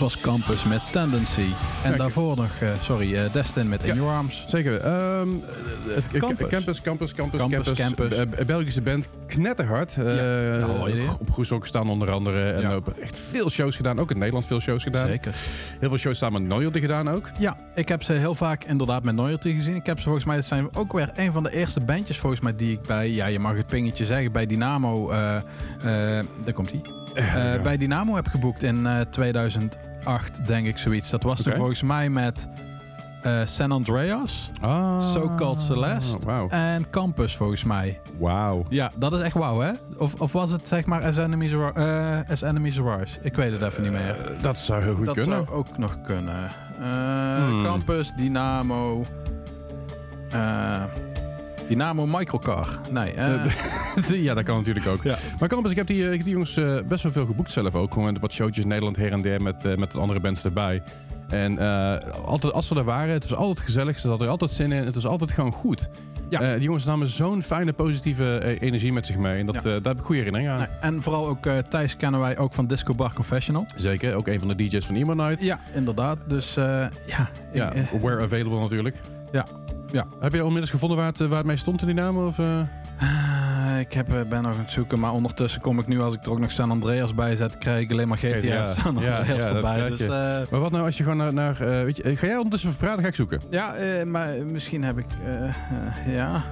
[0.02, 1.46] Was Campus met Tendency.
[1.84, 3.94] En daarvoor nog, eh, sorry, eh, Destin met In.
[3.94, 4.44] Your Arms.
[4.48, 4.80] Zeker.
[4.80, 5.28] Ehm,
[5.88, 6.18] het, Campus.
[6.48, 6.48] campus.
[6.48, 8.08] campus, campus, campus, Campus, campus.
[8.08, 9.96] Be- Be- Belgische band, knetterhard.
[9.96, 12.50] Eh, op Groeshoek staan onder andere.
[12.50, 12.76] En Ja.
[12.76, 13.98] op echt veel shows gedaan.
[14.00, 15.06] Ook in Nederland veel shows gedaan.
[15.06, 15.32] Zeker.
[15.80, 17.30] Heel veel shows samen met Noyalty gedaan ook.
[17.38, 19.74] Ja, ik heb ze heel vaak inderdaad met Loyalty gezien.
[19.76, 22.40] Ik heb ze volgens mij, dat zijn ook weer een van de eerste bandjes volgens
[22.40, 25.42] mij die ik bij, ja je mag het pingetje zeggen, bij Dynamo, eh eh
[26.44, 26.80] daar komt hij.
[27.14, 29.00] Eh, bij Dynamo heb geboekt in eh,
[30.02, 31.10] 2008, denk ik zoiets.
[31.10, 31.56] Dat was Oké.
[31.56, 32.48] volgens mij met
[33.22, 36.48] eh, San Andreas, Ah, So Called Celeste Wauw.
[36.48, 38.00] en Campus volgens mij.
[38.18, 38.64] Wauw.
[38.68, 39.70] Ja, dat is echt wauw hè?
[39.96, 43.18] Of, of was het zeg maar As Enemies, eh, As Enemies Arise?
[43.22, 44.08] Ik weet het even niet meer.
[44.26, 45.44] Eh, dat zou heel goed dat kunnen.
[45.46, 46.50] zou ook nog kunnen.
[46.78, 47.62] Hmm.
[47.64, 49.04] Campus, Dynamo.
[50.30, 50.82] eh,
[51.72, 52.78] Dynamo Microcar.
[52.90, 53.12] Nee.
[53.12, 53.44] eh,
[54.26, 55.02] ja, dat kan natuurlijk ook.
[55.02, 55.16] Ja.
[55.38, 57.74] Maar Campus, ik heb die, ik heb die jongens eh, best wel veel geboekt zelf
[57.74, 57.92] ook.
[57.92, 60.82] Gewoon wat showtjes in Nederland her en der met, eh, met andere bands erbij.
[61.28, 61.58] En
[62.24, 63.98] altijd, als ze er waren, het was altijd gezellig.
[63.98, 64.84] Ze hadden er altijd zin in.
[64.84, 65.88] Het was altijd gewoon goed.
[66.28, 66.52] Ja.
[66.54, 69.38] Die jongens namen zo'n fijne, positieve energie met zich mee.
[69.38, 69.60] En dat, Ja.
[69.62, 70.58] daar heb ik goede herinneringen aan.
[70.58, 73.66] nee, en vooral ook Thijs kennen wij ook van Disco Bar Confessional.
[73.76, 75.42] Zeker, ook een van de DJ's van Night.
[75.42, 76.18] Ja, inderdaad.
[76.26, 76.90] Dus ja.
[77.06, 78.96] ik, Ja, where available natuurlijk.
[79.32, 79.46] Ja.
[79.92, 80.06] Ja.
[80.20, 82.26] Heb je onmiddellijk gevonden waar het, eh, waar het mee stond in die namen?
[82.26, 82.58] Of, eh?
[82.60, 86.14] eh, ik heb, eh, ben nog aan het zoeken, maar ondertussen kom ik nu, als
[86.14, 88.96] ik er ook nog San Andreas bij zet, krijg ik alleen maar GTS Ja, San
[88.98, 89.88] ja, Andreas ja, dat erbij.
[89.88, 90.08] Dus,
[90.50, 91.32] Maar wat nou als je gewoon naar...
[91.32, 93.02] naar weet je, ga jij ondertussen verpraten?
[93.02, 93.40] Ga ik zoeken.
[93.50, 93.74] Ja,
[94.06, 95.06] maar misschien heb ik.
[96.06, 96.42] ja.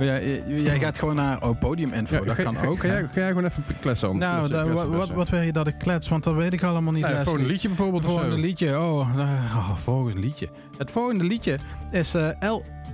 [0.00, 2.78] Ja, j- jij gaat gewoon naar oh, podiuminfo, Ja, dat ga, kan ga- ook.
[2.80, 4.16] Ga, jij, ga jij gewoon even kletsen?
[4.16, 6.08] nou, Kletsen, da- kletsen, wat, wat, wil je dat ik klets?
[6.08, 7.02] Want dat weet ik allemaal niet.
[7.02, 8.78] Nou, voor een liedje bijvoorbeeld of Volgende liedje.
[8.80, 10.48] Oh, nou, oh, volgende liedje.
[10.78, 11.58] Het volgende liedje
[11.90, 12.28] is eh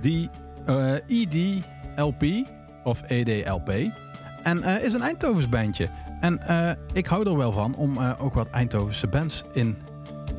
[0.05, 2.23] Eh, EDLP
[2.83, 3.69] of EDLP.
[4.43, 5.87] En eh, is een Eindhovens bandje.
[6.19, 9.77] En eh, ik hou er wel van om eh, ook wat Eindhovense bands in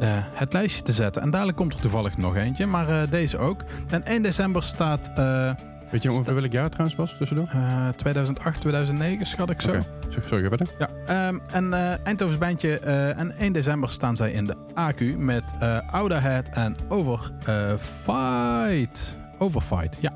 [0.01, 1.23] eh, het lijstje te zetten.
[1.23, 3.65] En dadelijk komt er toevallig nog eentje, maar eh, deze ook.
[3.91, 5.53] En 1 december staat eh,
[5.91, 7.49] Weet je ongeveer welk jaar trouwens was tussendoor?
[7.53, 9.69] eh, 2008, 2009, schat ik zo.
[9.69, 9.85] Oké.
[10.27, 10.69] Sorry, ga verder.
[10.79, 12.79] Ja, ehm, en eh Eindhovens bandje.
[12.79, 17.31] eh, en 1 december staan zij in de AQ met eh Ouda Head en Over
[17.47, 19.15] eh, Fight.
[19.39, 20.13] Overfight, ja.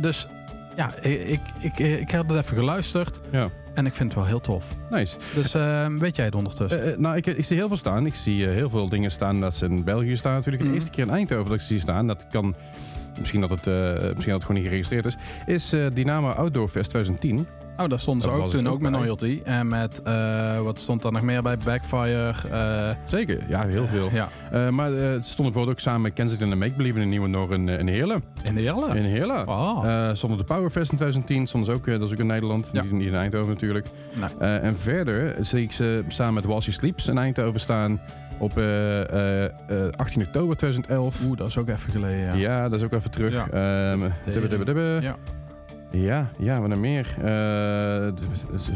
[0.00, 0.26] Dus
[0.76, 3.20] ja, ik, ik, ik, heb het even geluisterd.
[3.30, 3.48] Ja.
[3.74, 4.74] En ik vind het wel heel tof.
[4.90, 5.16] Nice.
[5.34, 6.82] Dus ehm, weet jij het ondertussen?
[6.82, 8.06] Eh, eh, nou, ik, ik zie heel veel staan.
[8.06, 10.34] Ik zie eh, heel veel dingen staan dat ze in België staan.
[10.34, 10.76] Natuurlijk de Mhm.
[10.76, 12.06] eerste keer in Eindhoven dat ik ze zie staan.
[12.06, 12.54] Dat kan...
[13.18, 15.16] Misschien dat, het, eh, misschien dat het gewoon niet geregistreerd is.
[15.46, 17.46] Is eh, Dynamo Outdoor Fest 2010.
[17.82, 18.90] Oh, daar stonden ze dat ook toen, ook ook met.
[18.92, 19.40] Loyalty.
[19.44, 21.56] En met, eh, wat stond daar nog meer bij?
[21.64, 22.32] Backfire.
[22.50, 24.08] eh, Zeker, ja, heel veel.
[24.12, 27.08] Ja, Eh, maar ze stonden bijvoorbeeld ook samen met Kensington en Make Believe in een
[27.10, 28.22] nieuwe Noor in, in Heerlen.
[28.42, 28.96] in Jelle.
[28.96, 29.48] In Heerlen.
[29.48, 29.82] Oh.
[29.84, 31.46] Eh, stonden de Powerfest in 2010.
[31.46, 32.70] Stonden ze ook, dat is ook in Nederland.
[32.72, 32.82] Ja.
[32.82, 33.86] Niet, niet in Eindhoven natuurlijk.
[34.38, 34.48] Nee.
[34.48, 38.00] En verder zie ik ze samen met Walshy Sleeps in Eindhoven staan.
[38.38, 39.50] Op eh, eh, eh,
[39.96, 41.20] 18 oktober 2011.
[41.24, 42.18] Oeh, dat is ook even geleden.
[42.18, 42.34] Ja.
[42.34, 43.32] Ja, dat is ook even terug.
[43.32, 43.46] Ja.
[43.50, 43.98] Ehm,
[44.32, 44.98] dubbe, dubbe, dubbe.
[45.02, 45.16] Ja.
[45.92, 47.04] Ja, ja, wat dan meer?
[48.14, 48.20] D-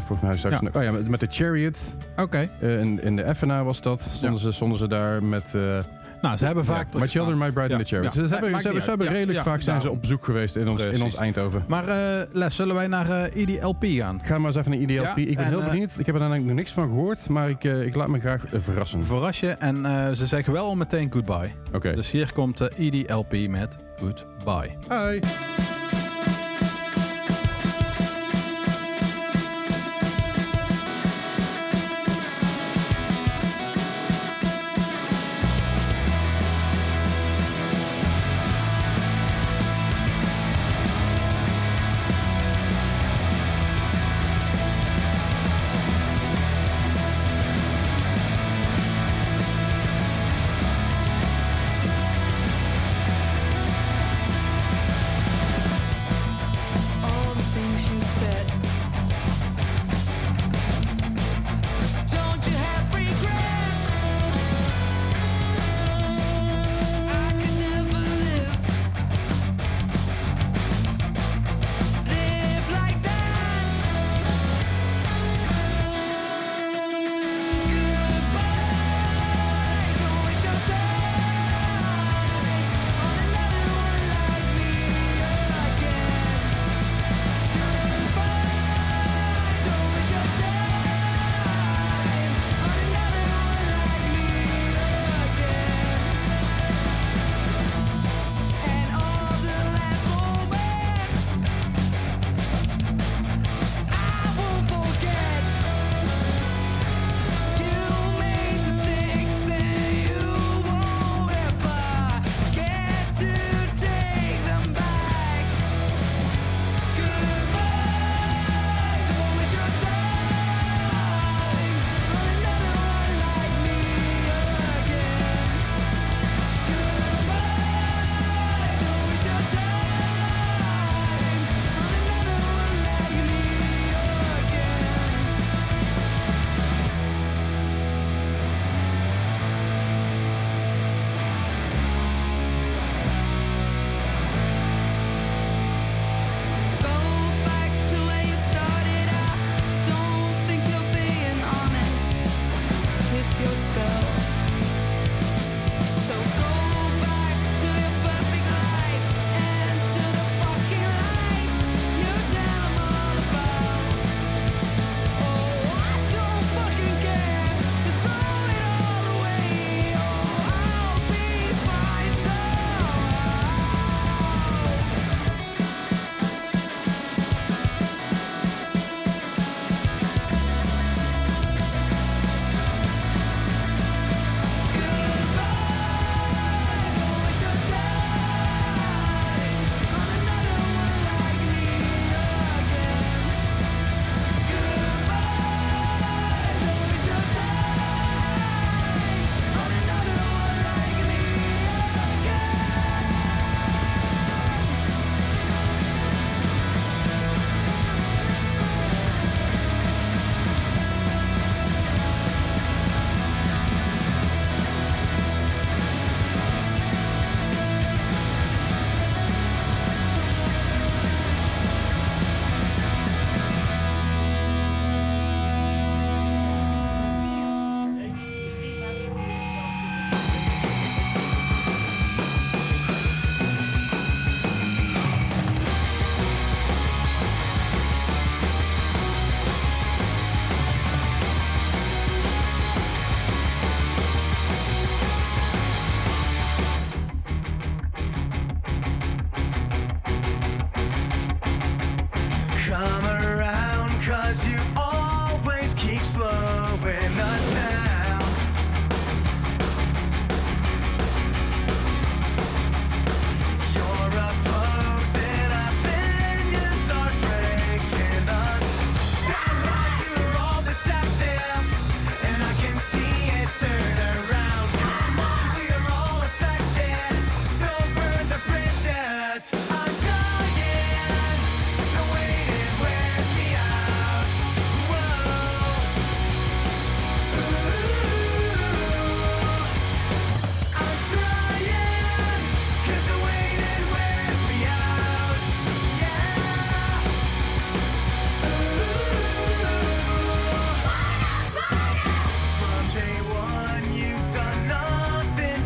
[0.05, 0.59] volgens mij straks...
[0.61, 0.69] Ja.
[0.73, 1.77] Oh ja, met, met de Chariot.
[2.17, 2.49] Oké.
[2.59, 4.01] eh, in, in de FNA was dat.
[4.01, 5.55] Stonden, ze, stonden ze daar met...
[5.55, 5.77] eh
[6.21, 6.87] Nou, ze hebben vaak...
[6.93, 7.37] ja, My Children.
[7.37, 8.13] My Bride and the Chariot.
[8.13, 9.89] Ze, hebben, ze, hebben, ze redelijk vaak zijn ze daarom.
[9.95, 11.63] op bezoek geweest in ons, in ons Eindhoven.
[11.67, 11.83] Maar
[12.31, 14.19] Les, zullen wij naar eh EDLP gaan?
[14.23, 15.03] Ga maar eens even naar IDLP.
[15.05, 15.91] Ja, ik ben en, heel benieuwd.
[15.97, 17.29] Ik heb er eigenlijk nog niks van gehoord.
[17.29, 19.03] Maar ik, ik laat me graag verrassen.
[19.03, 19.75] Verras je en
[20.15, 21.51] ze zeggen wel al meteen goodbye.
[21.73, 21.95] Oké.
[21.95, 24.71] Dus hier komt de EDLP met goodbye.
[24.89, 25.19] Hi.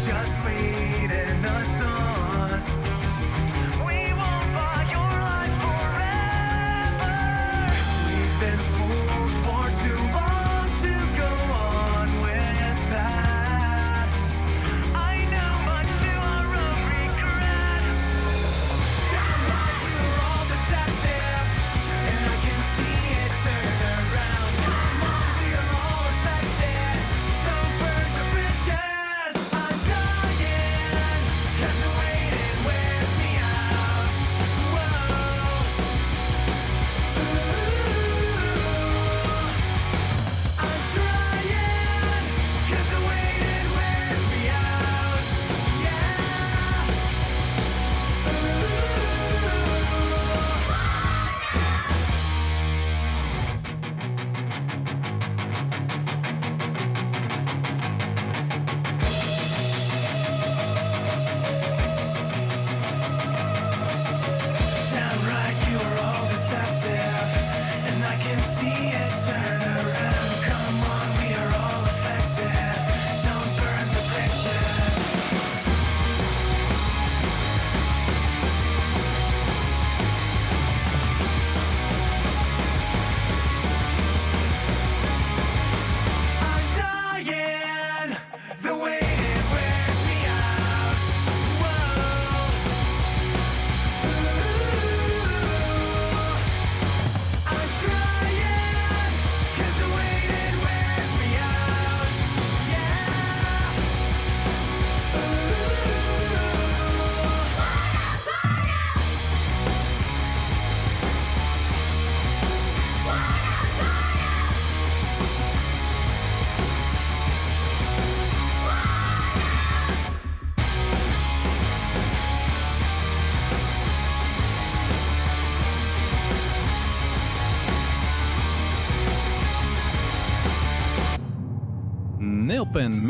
[0.08, 0.31] Just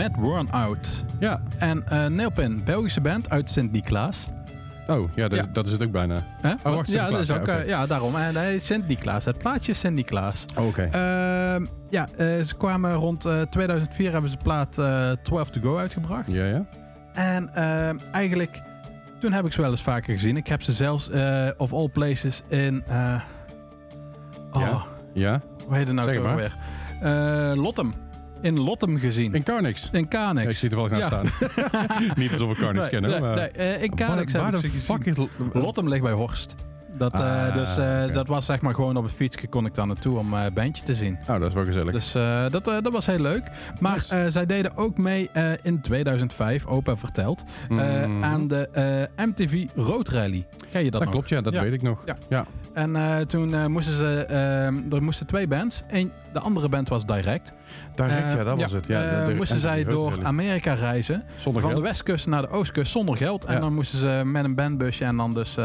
[0.01, 1.05] met Run Out.
[1.19, 1.41] Ja.
[1.57, 4.27] En eh Nailpin, Belgische band uit Sint-Niklaas.
[4.87, 5.45] Oh, ja, dat, Ja.
[5.45, 6.23] Is, dat is het ook bijna.
[6.63, 8.15] Oh, wacht, ja, dat is ook, ja, eh, ja, daarom.
[8.15, 9.25] En hij is Sint-Niklaas.
[9.25, 10.45] Het plaatje is Sint-Niklaas.
[10.57, 10.81] Oh, oké.
[10.81, 15.61] Ehm, ja, eh, ze kwamen rond eh, 2004 hebben ze de plaat eh 12 to
[15.61, 16.31] go uitgebracht.
[16.31, 16.65] ja, ja.
[17.13, 18.61] En ehm, eigenlijk,
[19.19, 20.37] toen heb ik ze wel eens vaker gezien.
[20.37, 22.83] Ik heb ze zelfs, eh, of all places, in...
[22.87, 23.21] eh
[24.51, 24.81] oh, Ja.
[25.13, 25.41] Ja.
[25.65, 26.57] hoe heet het nou toch weer?
[27.01, 27.93] Eh Lottem.
[28.41, 29.33] In Lottem gezien.
[29.33, 29.89] In Carnix.
[29.91, 30.43] In Kanex.
[30.43, 31.07] Ja, ik zie er wel gaan Ja.
[31.07, 31.25] staan.
[32.21, 33.09] Niet alsof we Carnix Nee, kennen.
[33.11, 33.35] nee, maar...
[33.35, 34.81] nee, eh, in waar, heb waar ik de ze gezien.
[34.81, 35.27] fuck is...
[35.53, 36.55] Lottem ligt bij Horst.
[36.97, 39.73] Dat, eh, Ah, dus eh, dat was zeg maar gewoon op het fietsje kon ik
[39.75, 41.17] daar naartoe om eh bandje te zien.
[41.21, 41.91] Oh, dat is wel gezellig.
[41.93, 42.11] Dus
[42.51, 43.43] dat, dat was heel leuk.
[43.79, 44.31] Maar Nice.
[44.31, 45.29] zij deden ook mee
[45.61, 48.23] in 2005, opa verteld, Mhm.
[48.23, 48.69] aan de
[49.17, 50.45] MTV Road Rally.
[50.71, 51.11] Ken je dat, dat nog?
[51.11, 51.61] klopt, ja, dat Ja.
[51.61, 52.03] weet ik nog.
[52.05, 52.15] Ja.
[52.29, 52.45] ja.
[52.73, 54.25] En toen moesten ze,
[54.91, 55.83] er moesten twee bands.
[55.89, 57.53] Eén, de andere band was Direct.
[57.95, 58.87] Direct, ja, dat was het.
[58.87, 60.23] Ja, de- de moesten zij door Rally.
[60.23, 61.23] Amerika reizen.
[61.37, 61.83] Zonder van geld.
[61.83, 63.45] de westkust naar de oostkust zonder geld.
[63.45, 63.59] En Ja.
[63.59, 65.57] dan moesten ze met een bandbusje en dan dus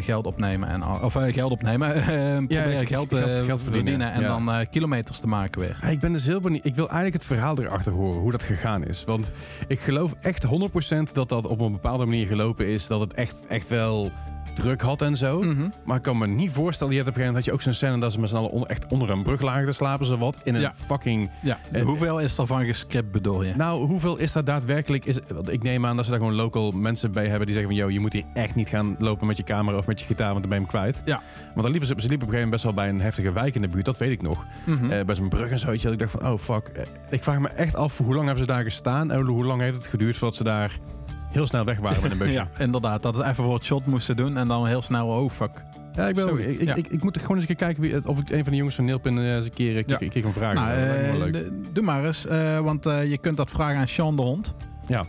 [0.00, 0.68] geld opnemen.
[0.68, 1.94] En, of eh, geld opnemen.
[1.94, 4.12] eh, proberen ja, geld, geld- eh, geld verdienen.
[4.12, 4.28] En ja.
[4.28, 5.78] dan eh, kilometers te maken weer.
[5.82, 6.64] Ja, ik ben dus heel benieuwd.
[6.64, 9.04] Ik wil eigenlijk het verhaal erachter horen, hoe dat gegaan is.
[9.04, 9.30] Want
[9.66, 12.86] ik geloof echt 100% dat dat op een bepaalde manier gelopen is.
[12.86, 14.10] Dat het echt, echt wel
[14.54, 15.40] druk had en zo.
[15.42, 15.68] Mhm.
[15.84, 17.62] Maar ik kan me niet voorstellen, je hebt op een gegeven moment had je ook
[17.62, 20.06] zo'n scène dat ze met z'n allen onder, echt onder een brug lagen te slapen,
[20.06, 20.40] zo wat.
[20.44, 20.72] In een Ja.
[20.86, 21.30] fucking...
[21.42, 21.58] Ja.
[21.72, 23.56] Eh, Hoeveel is er van gescript bedoel je?
[23.56, 25.04] Nou, hoeveel is dat daadwerkelijk?
[25.04, 27.72] Is, want ik neem aan dat ze daar gewoon local mensen bij hebben die zeggen
[27.72, 27.82] van...
[27.82, 30.30] ...joh, je moet hier echt niet gaan lopen met je camera of met je gitaar,
[30.30, 31.02] want dan ben je hem kwijt.
[31.04, 31.22] Ja.
[31.46, 33.32] Want dan liepen ze, ze liepen op een gegeven moment best wel bij een heftige
[33.32, 34.44] wijk in de buurt, dat weet ik nog.
[34.66, 34.90] Mhm.
[34.90, 35.66] Eh, bij zo'n brug en zo.
[35.66, 35.92] weet je wel.
[35.92, 36.68] Ik dacht van, oh fuck.
[36.68, 39.10] Eh, ik vraag me echt af, hoe lang hebben ze daar gestaan?
[39.10, 40.78] En hoe lang heeft het geduurd voordat ze daar
[41.32, 42.32] heel snel weg waren met een busje?
[42.42, 43.02] ja, inderdaad.
[43.02, 45.64] Dat ze even voor het shot moesten doen en dan heel snel, oh fuck.
[45.94, 46.74] Ja, ik, ben, ook- ik, ik, ja.
[46.74, 48.76] ik, ik moet gewoon eens een keer kijken wie, of ik een van de jongens
[48.76, 49.96] van Neelpin eh, eens een keer, een Ja.
[49.96, 50.54] keer, een keer kan vragen.
[50.54, 51.32] Nou, eh, leuk.
[51.32, 54.54] de- doe maar eens, eh, want eh, je kunt dat vragen aan Sean de Hond.
[54.86, 55.04] Ja.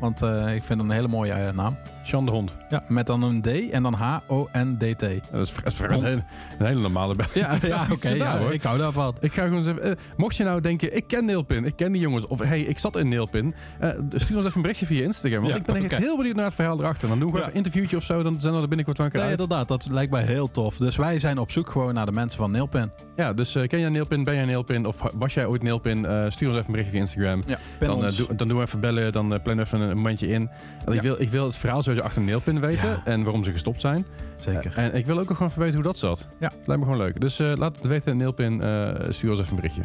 [0.00, 1.76] Want eh, ik vind het een hele mooie eh, naam.
[2.02, 2.52] Sean de Hond.
[2.68, 5.00] Ja, met dan een D en dan H-O-N-D-T.
[5.32, 6.22] Dat is, dat een, hele,
[6.58, 7.26] een hele normale bij.
[7.34, 8.08] Ja, ja oké.
[8.08, 9.14] Ja, ik hou daarvan.
[9.20, 9.82] Ik ga gewoon eens even...
[9.82, 12.78] eh, mocht je nou denken, ik ken Neelpin, ik ken die jongens, of hey, ik
[12.78, 15.40] zat in Neelpin, eh, stuur ons even een berichtje via Instagram.
[15.40, 17.08] Want Ja, ik ben echt heel benieuwd naar het verhaal erachter.
[17.08, 19.12] Dan doen we even een interviewtje of zo, dan zijn we er binnenkort wel een
[19.12, 19.40] keer Nee, uit.
[19.40, 19.68] inderdaad.
[19.68, 20.76] Dat lijkt mij heel tof.
[20.76, 22.90] Dus wij zijn op zoek gewoon naar de mensen van Nailpin.
[23.16, 25.98] Ja, dus eh, ken jij Neelpin, ben jij Neelpin, of was jij ooit Neelpin?
[26.28, 27.42] Stuur ons even een berichtje via Instagram.
[27.80, 30.50] Dan, dan doen we even bellen, dan plannen we even een momentje in.
[30.90, 33.02] Ik, wil, ik wil het verhaal sowieso achter Neelpin weten Ja.
[33.04, 34.04] en waarom ze gestopt zijn.
[34.36, 34.72] Zeker.
[34.76, 36.28] Eh, en ik wil ook nog gewoon weten hoe dat zat.
[36.38, 36.50] Ja.
[36.64, 37.20] Lijkt me gewoon leuk.
[37.20, 39.82] Dus eh, laat het weten, Neelpin, eh stuur ons even een berichtje.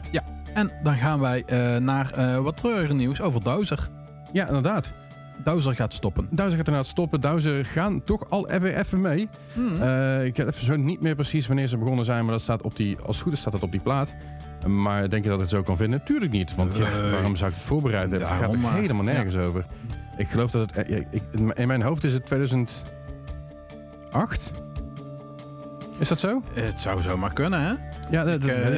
[0.54, 1.44] En dan gaan wij
[1.80, 3.90] naar wat treurige nieuws over Dowser.
[4.32, 4.92] Ja, inderdaad.
[5.44, 6.28] Dowser gaat stoppen.
[6.30, 7.22] Dowser gaat inderdaad stoppen.
[7.22, 9.30] Dowser gaan toch al even, even mee.
[9.54, 9.74] Hmm.
[10.24, 12.76] Ik weet even zo niet meer precies wanneer ze begonnen zijn, maar dat staat op
[12.76, 14.14] die, als het goed is staat het op die plaat.
[14.68, 16.04] Maar denk je dat ik het zo kan vinden?
[16.04, 16.56] Tuurlijk niet.
[16.56, 18.28] Want ja, waarom zou ik het voorbereid hebben?
[18.30, 19.66] Het gaat er helemaal nergens over.
[20.18, 20.88] Ik geloof dat het...
[20.88, 21.06] eh,
[21.54, 24.52] in mijn hoofd is het 2008?
[25.98, 26.42] Is dat zo?
[26.54, 27.74] Het zou zomaar kunnen, hè?
[28.12, 28.74] Ja, dat, Ik, eh,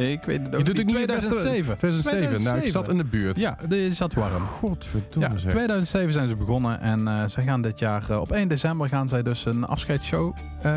[0.12, 0.96] ik weet het je ook doet het niet.
[0.96, 1.76] niet best- 2007.
[1.76, 2.42] 2007.
[2.42, 3.38] Nou, ik zat in de buurt.
[3.40, 4.42] Ja, die zat warm.
[4.42, 5.50] Godverdomme Ja, zeg.
[5.50, 9.08] 2007 zijn ze begonnen en eh ze gaan dit jaar eh, op 1 december gaan
[9.08, 10.34] zij dus een afscheidsshow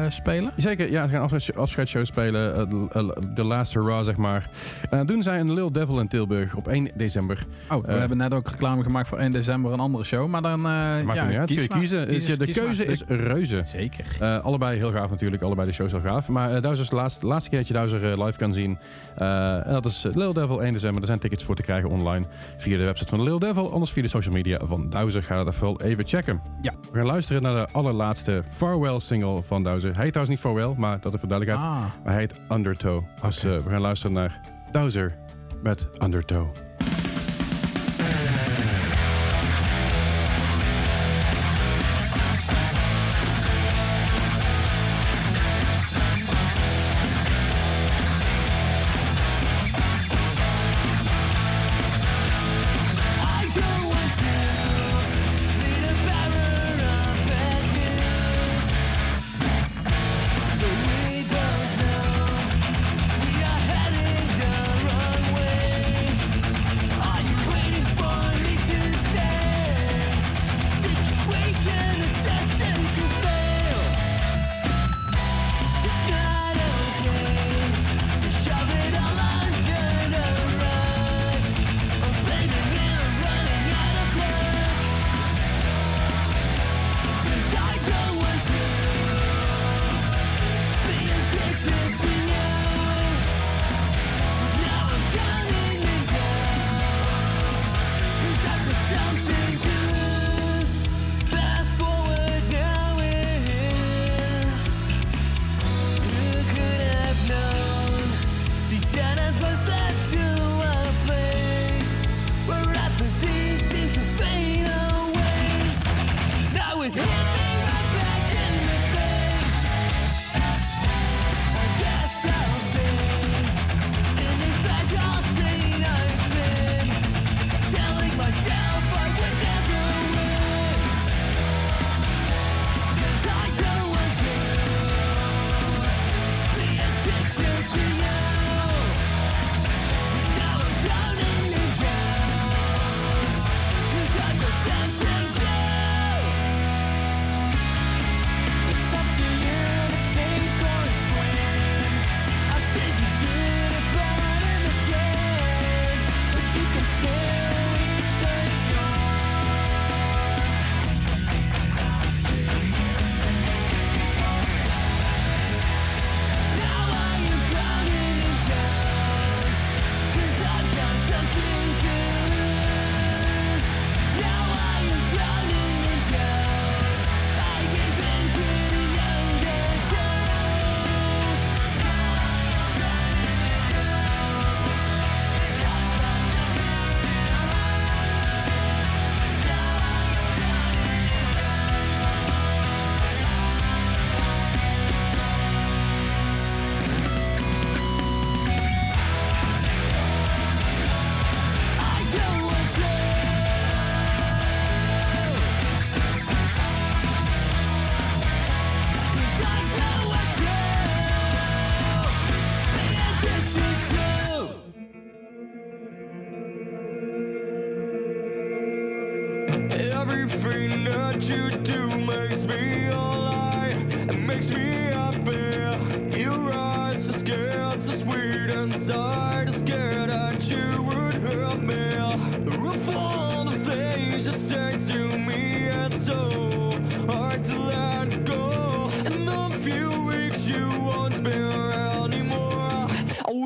[0.09, 0.51] spelen.
[0.57, 2.69] Zeker, ja, ze gaan afscheids- afscheidsshow spelen.
[3.35, 4.49] De Last Hurrah, zeg maar.
[4.89, 7.45] En doen zij in Lil Devil in Tilburg op 1 december.
[7.71, 10.61] Oh, we hebben net ook reclame gemaakt voor 1 december een andere show, maar dan...
[10.61, 12.07] ja, niet uit, kun je kiezen.
[12.07, 12.91] Kies- de kies keuze maar.
[12.91, 13.63] is reuze.
[13.65, 14.39] Zeker.
[14.43, 16.27] Allebei heel gaaf natuurlijk, allebei de shows heel gaaf.
[16.27, 18.79] Maar Dowser is de laatste, laatste keer dat je Dowser eh, live kan zien.
[19.15, 21.01] Eh, en dat is eh, Lil Devil 1 december.
[21.01, 22.25] Er zijn tickets voor te krijgen online
[22.57, 23.71] via de website van Lil Devil.
[23.71, 25.23] Anders via de social media van Dowser.
[25.23, 26.41] Ga dat vooral even checken.
[26.61, 26.73] Ja.
[26.91, 29.93] We gaan luisteren naar de allerlaatste Farewell single van Dowser.
[29.93, 31.71] Hij heet trouwens niet Farewell, maar dat even duidelijkheid.
[31.71, 33.03] Ah, Maar hij heet Undertow.
[33.21, 34.39] Dus we gaan luisteren naar
[34.71, 35.17] Dowser
[35.61, 36.66] met Undertow.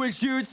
[0.01, 0.47] wish you'd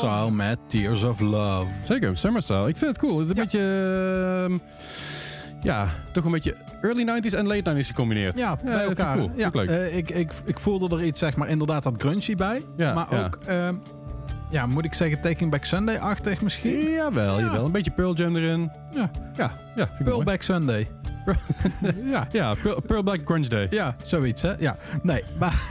[0.00, 0.10] know.
[0.10, 1.66] Summer Style met Tears of Love.
[1.84, 2.68] Zeker, Summer Style.
[2.68, 3.18] Ik vind het cool.
[3.18, 3.60] Het is een beetje...
[4.44, 4.58] ehm,
[5.62, 8.36] ja, toch een beetje early 90s en late 90s gecombineerd.
[8.36, 9.16] Ja, bij elkaar.
[9.16, 9.30] cool.
[9.36, 9.68] Ja, leuk.
[9.68, 12.62] eh, ik, ik, ik voelde er iets, zeg maar, inderdaad dat grungy bij.
[12.76, 13.74] Ja, maar ook, ehm,
[14.50, 16.90] ja, moet ik zeggen, Taking Back Sunday-achtig misschien?
[16.90, 17.44] Jawel, Ja.
[17.46, 17.64] jawel.
[17.64, 18.70] Een beetje Pearl Jam erin.
[18.90, 19.10] Ja.
[19.36, 20.22] Ja, ja Pearl.
[20.22, 20.88] Back Sunday.
[22.12, 22.26] ja.
[22.32, 23.66] Ja, Pearl, Pearl Black Grunge Day.
[23.70, 24.52] Ja, zoiets, hè?
[24.58, 24.76] Ja.
[25.02, 25.62] Nee, maar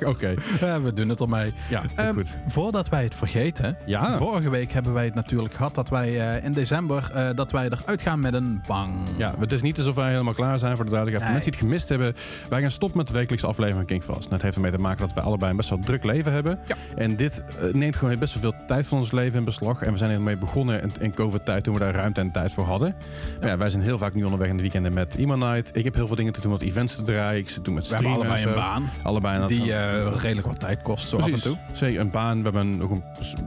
[0.12, 0.34] Oké.
[0.82, 1.54] we doen het ermee.
[1.68, 2.34] Ja, Ehm, goed.
[2.46, 3.76] Voordat wij het vergeten.
[3.84, 4.16] Ja.
[4.16, 7.68] Vorige week hebben wij het natuurlijk gehad dat wij eh, in december eh, dat wij
[7.70, 8.92] eruit gaan met een bang.
[9.16, 11.32] Ja, het is niet alsof wij helemaal klaar zijn voor de duidelijkheid.
[11.32, 11.42] Nee.
[11.42, 12.14] mensen die het gemist hebben,
[12.48, 14.30] wij gaan stoppen met de wekelijkse aflevering van Kingfast.
[14.30, 16.58] Dat heeft ermee te maken dat we allebei een best wel druk leven hebben.
[16.66, 16.74] Ja.
[16.96, 19.82] En dit eh, neemt gewoon best wel veel tijd van ons leven in beslag.
[19.82, 22.64] En we zijn ermee begonnen in, in COVID-tijd toen we daar ruimte en tijd voor
[22.64, 22.94] hadden.
[23.40, 25.70] Maar ja, wij zijn heel vaak nu onderweg in de weekenden met Iman Night.
[25.76, 27.40] Ik heb heel veel dingen te doen met events te draaien.
[27.40, 29.60] Ik zit doen met We hebben streamen allebei en een baan Allebei aan het die
[29.60, 29.68] gaan.
[29.90, 31.34] Eh, redelijk wat tijd kost, zo Precies.
[31.34, 31.58] af en toe.
[31.72, 32.36] Zeker, een baan.
[32.38, 33.02] We hebben nog een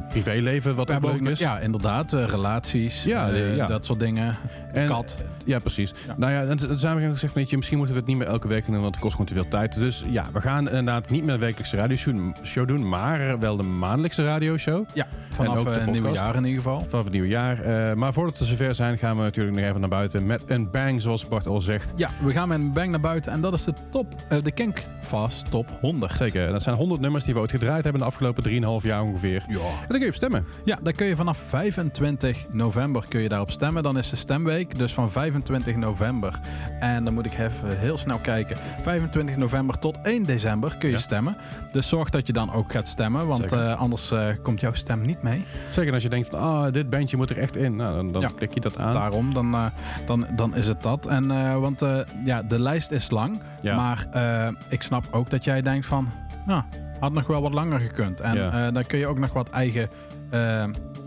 [0.07, 1.39] privéleven wat ook leuk is.
[1.39, 3.67] ja, inderdaad, eh, relaties, Ja, eh, ja.
[3.67, 4.35] dat soort dingen.
[4.73, 5.17] En- Kat.
[5.45, 5.93] Ja, precies.
[6.07, 6.13] Ja.
[6.17, 8.27] Nou ja, en toen zijn we gezegd, weet je, misschien moeten we het niet meer
[8.27, 9.73] elke week doen, want het kost gewoon te veel tijd.
[9.73, 14.23] Dus ja, we gaan inderdaad niet meer de wekelijkse radioshow doen, maar wel de maandelijkse
[14.23, 14.85] radioshow.
[14.93, 16.81] Ja, vanaf het nieuwe jaar in ieder geval.
[16.81, 17.57] Vanaf het nieuwe jaar.
[17.97, 21.01] Maar voordat we zover zijn, gaan we natuurlijk nog even naar buiten met een bang,
[21.01, 21.93] zoals Bart al zegt.
[21.95, 25.51] Ja, we gaan met een bang naar buiten en dat is de top, de Kinkfast
[25.51, 26.11] top 100.
[26.31, 28.43] Zeker, dat zijn 100 nummers die we ooit gedraaid hebben de afgelopen
[28.81, 29.43] 3,5 jaar ongeveer.
[29.47, 29.55] Ja.
[29.57, 30.45] En dan kun je op stemmen.
[30.65, 33.83] Ja, dan kun je vanaf 25 november kun je daarop stemmen.
[33.83, 36.39] Dan is de stemweek, dus van 25 november.
[36.79, 38.57] En dan moet ik even heel snel kijken.
[38.81, 41.01] 25 november tot 1 december kun je Ja.
[41.01, 41.37] stemmen.
[41.71, 45.01] Dus zorg dat je dan ook gaat stemmen, want eh, anders eh, komt jouw stem
[45.01, 45.43] niet mee.
[45.71, 47.75] Zeker als je denkt van, ah, dit bandje moet er echt in.
[47.75, 48.29] Nou, dan, dan Ja.
[48.35, 48.93] klik je dat aan.
[48.93, 49.65] Daarom, dan, eh,
[50.05, 51.05] dan, dan is het dat.
[51.05, 53.39] En, eh, want eh, ja, de lijst is lang.
[53.61, 53.75] Ja.
[53.75, 56.09] Maar eh, ik snap ook dat jij denkt van...
[56.45, 56.63] Nou,
[56.99, 58.21] had nog wel wat langer gekund.
[58.21, 58.67] En Ja.
[58.67, 59.89] eh, dan kun je ook nog wat eigen,
[60.29, 60.63] eh,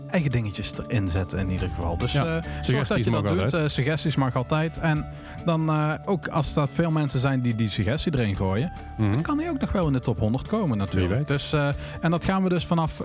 [0.09, 1.97] eigen dingetjes erin zetten in ieder geval.
[1.97, 3.71] Dus Ja, zorg dat je dat doet.
[3.71, 4.77] suggesties mag altijd.
[4.77, 5.05] En
[5.45, 5.69] dan
[6.05, 9.11] ook als dat veel mensen zijn die die suggestie erin gooien, Mhm.
[9.11, 11.27] dan kan hij ook nog wel in de top 100 komen natuurlijk.
[11.27, 11.55] Dus,
[12.01, 13.01] en dat gaan we dus vanaf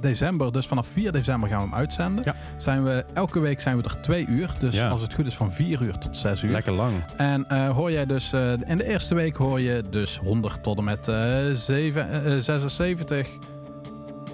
[0.00, 2.24] december, dus vanaf 4 december gaan we hem uitzenden.
[2.24, 2.34] Ja.
[2.56, 4.50] Zijn we, elke week zijn we er twee uur.
[4.58, 4.88] Dus Ja.
[4.88, 6.50] als het goed is van 4 uur tot 6 uur.
[6.52, 6.92] Lekker lang.
[7.16, 10.78] En eh, hoor jij dus, eh, in de eerste week hoor je dus 100 tot
[10.78, 13.28] en met eh, zeven- eh, 76.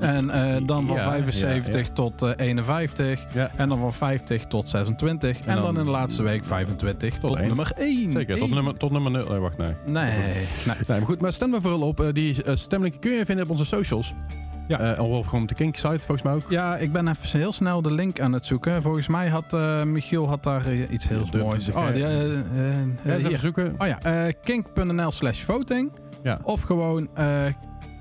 [0.00, 3.20] En eh, dan van Ja, 75 ja, tot eh, 51.
[3.34, 3.50] Ja.
[3.56, 5.38] En dan van 50 tot 26.
[5.40, 7.46] En, dan, dan- in de laatste week 25 tot, één.
[7.46, 8.12] nummer 1.
[8.12, 9.28] Zeker, tot nummer, tot nummer 0.
[9.28, 9.74] Nee, wacht, nee.
[9.86, 10.18] Nee.
[10.18, 10.34] nee.
[10.66, 12.10] Nee, maar goed, maar stem er vooral op.
[12.12, 14.12] Die uh, stemlink kun je vinden op onze socials.
[14.68, 14.78] Ja.
[14.94, 16.50] Eh, of gewoon op de Kink site, volgens mij ook.
[16.50, 18.82] Ja, ik ben even heel snel de link aan het zoeken.
[18.82, 21.70] Volgens mij had eh, Michiel had daar eh, iets heel De- moois.
[21.70, 22.36] Oh, die, eh, eh,
[23.04, 23.74] Ja, eh, even zoeken.
[23.78, 25.92] Oh ja, eh, kink.nl slash voting.
[26.22, 26.38] Ja.
[26.42, 27.46] Of gewoon eh,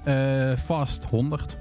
[0.04, 1.58] eh, fast 100.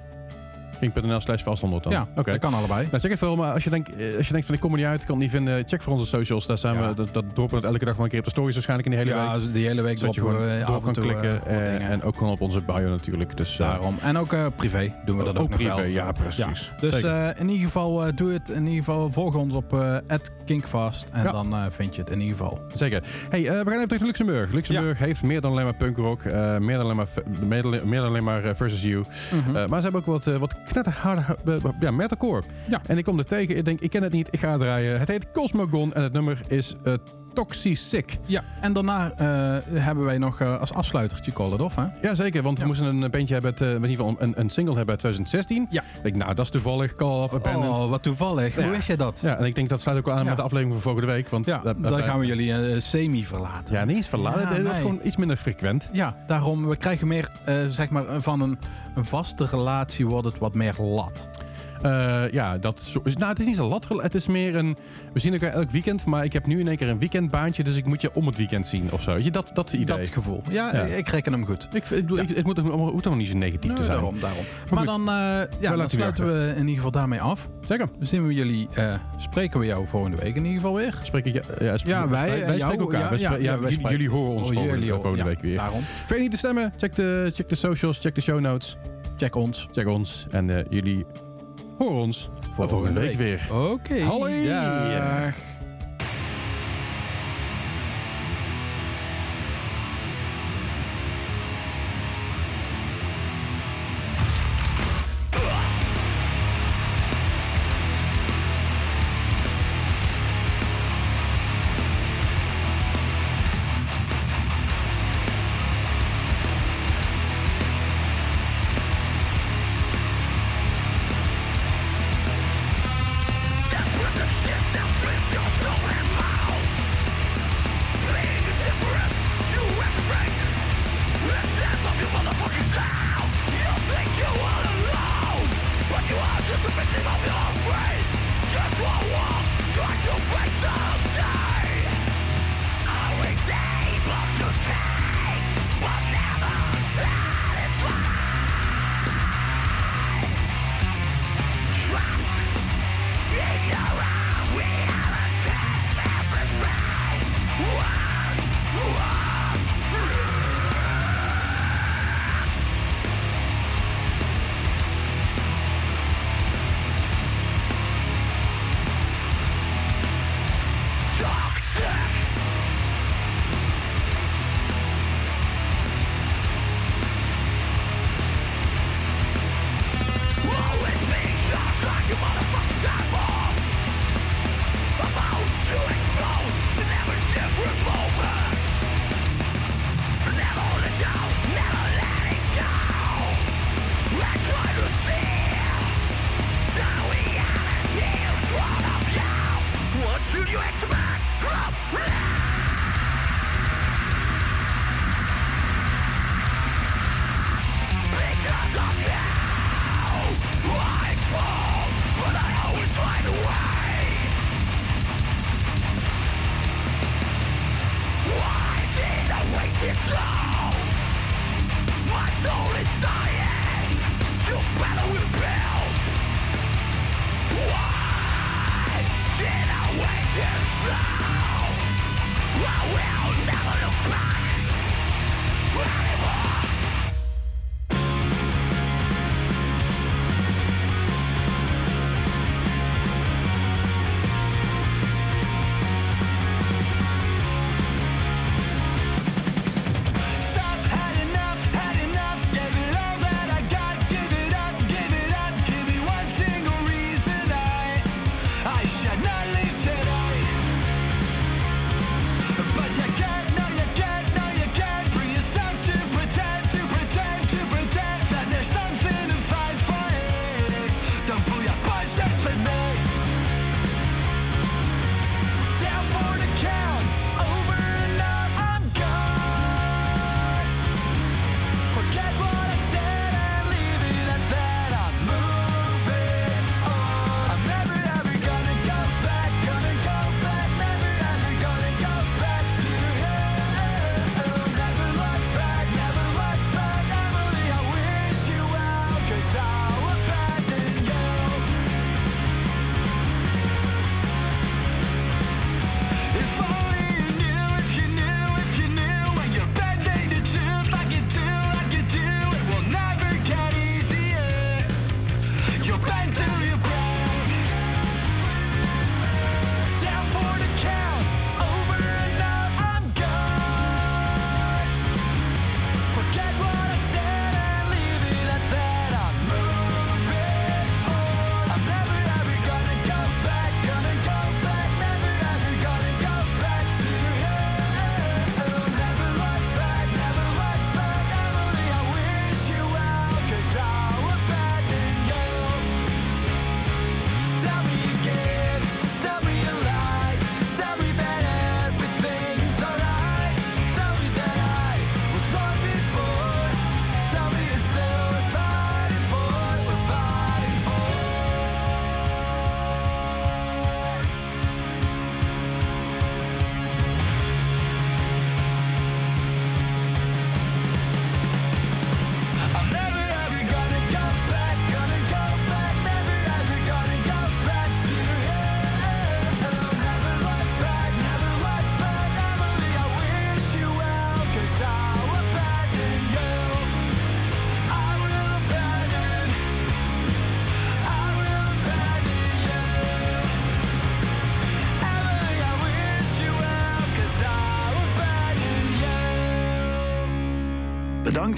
[0.90, 1.92] Kink.nl slash vast 100 dan.
[1.92, 2.30] Ja, Oké.
[2.30, 2.88] dat kan allebei.
[2.90, 4.86] Nou, check maar als je, denkt, eh, als je denkt van ik kom er niet
[4.86, 6.46] uit, kan niet vinden, check voor onze socials.
[6.46, 6.88] Daar zijn Ja.
[6.88, 8.88] we, dat, dat droppen we het elke dag wel een keer op de stories waarschijnlijk
[8.88, 9.54] in de hele ja, week.
[9.54, 11.46] die hele week Zodat je gewoon we door af kan en toe, klikken.
[11.46, 13.36] eh, eh, en ook gewoon op onze bio natuurlijk.
[13.36, 13.98] Dus eh, Daarom.
[14.02, 15.84] En ook eh, privé doen we dat ook, ook nog privé, wel.
[15.84, 16.72] ja precies.
[16.80, 18.48] Dus eh, in ieder geval eh, doe het.
[18.48, 19.96] In ieder geval volg ons op eh
[20.44, 21.32] @kinkfast en Ja.
[21.32, 22.60] dan eh, vind je het in ieder geval.
[22.74, 23.02] Zeker.
[23.28, 24.52] Hey, eh, we gaan even terug naar Luxemburg.
[24.52, 27.06] Luxemburg heeft meer dan alleen maar punkrock, eh, meer dan alleen maar,
[27.48, 29.04] meer dan, meer dan alleen maar eh, Versus You.
[29.44, 29.56] Mhm.
[29.56, 32.42] Eh, maar ze hebben ook wat, eh, wat knetterharde uh, ja, metalcore.
[32.68, 32.80] Ja.
[32.86, 34.98] En ik kom er tegen, ik denk, ik ken het niet, ik ga het draaien.
[34.98, 36.74] Het heet Cosmogon en het nummer is
[37.34, 38.18] Toxic.
[38.26, 39.26] Ja, en daarna eh,
[39.82, 41.84] hebben wij nog eh, als afsluitertje Call It Off, hè?
[42.02, 44.74] Jazeker, want we moesten een bandje hebben, uit, eh, in ieder geval een, een single
[44.74, 45.66] hebben uit 2016.
[45.70, 45.82] Ja.
[45.96, 47.70] Ik denk, nou, dat is toevallig Call of Abandoned.
[47.70, 48.56] Oh, wat toevallig.
[48.56, 48.62] Ja.
[48.62, 49.20] Hoe wist jij dat?
[49.22, 50.28] Ja, en ik denk dat sluit ook wel aan Ja.
[50.28, 51.28] met de aflevering van volgende week.
[51.28, 53.74] Want Ja, dat- dan dat- gaan we jullie eh, semi verlaten.
[53.74, 54.40] Ja, niet eens verlaten.
[54.40, 54.80] Ja, het wordt nee.
[54.80, 55.88] gewoon iets minder frequent.
[55.92, 58.58] Ja, daarom, we krijgen meer, eh, zeg maar, eh, van een,
[58.94, 61.28] een vaste relatie wordt het wat meer lat.
[61.82, 63.86] Eh, ja, dat zo- nou, het is niet zo lat.
[63.88, 64.76] Het is meer een.
[65.12, 67.76] We zien elkaar elk weekend, maar ik heb nu in één keer een weekendbaantje, dus
[67.76, 69.16] ik moet je om het weekend zien of zo.
[69.18, 69.84] Je, dat, dat idee.
[69.98, 70.42] Dat gevoel.
[70.50, 70.82] Ja, Ja.
[70.82, 71.68] ik reken hem goed.
[71.72, 73.88] ik, ik ik- het moet, allemaal niet zo negatief te zijn.
[73.96, 74.44] daarom, daarom.
[74.70, 77.48] Maar, dan, eh, ja, dan sluiten we in ieder geval daarmee af.
[77.68, 77.88] Zeker.
[77.98, 80.98] Dan zien we jullie, eh, spreken we jou volgende week in ieder geval weer.
[81.02, 83.18] Spreken, ja, ja, sp- Ja, wij wij, jou, spreken elkaar.
[83.18, 85.56] ja, Wij jullie, spreken- jullie horen ons Oh, volgende, volgende week weer.
[85.56, 85.80] Daarom.
[85.82, 86.72] Vergeet niet te stemmen.
[86.76, 88.76] Check de, check de socials, check de show notes.
[89.16, 89.68] Check ons.
[89.72, 90.26] Check ons.
[90.30, 91.06] En jullie
[91.82, 93.48] horen ons voor volgende week weer.
[93.52, 94.00] Oké.
[94.00, 95.51] Hallo.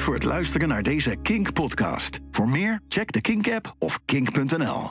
[0.04, 2.20] Voor het luisteren naar deze Kink-podcast.
[2.30, 4.82] Voor meer, check de Kink-app of kink.nl.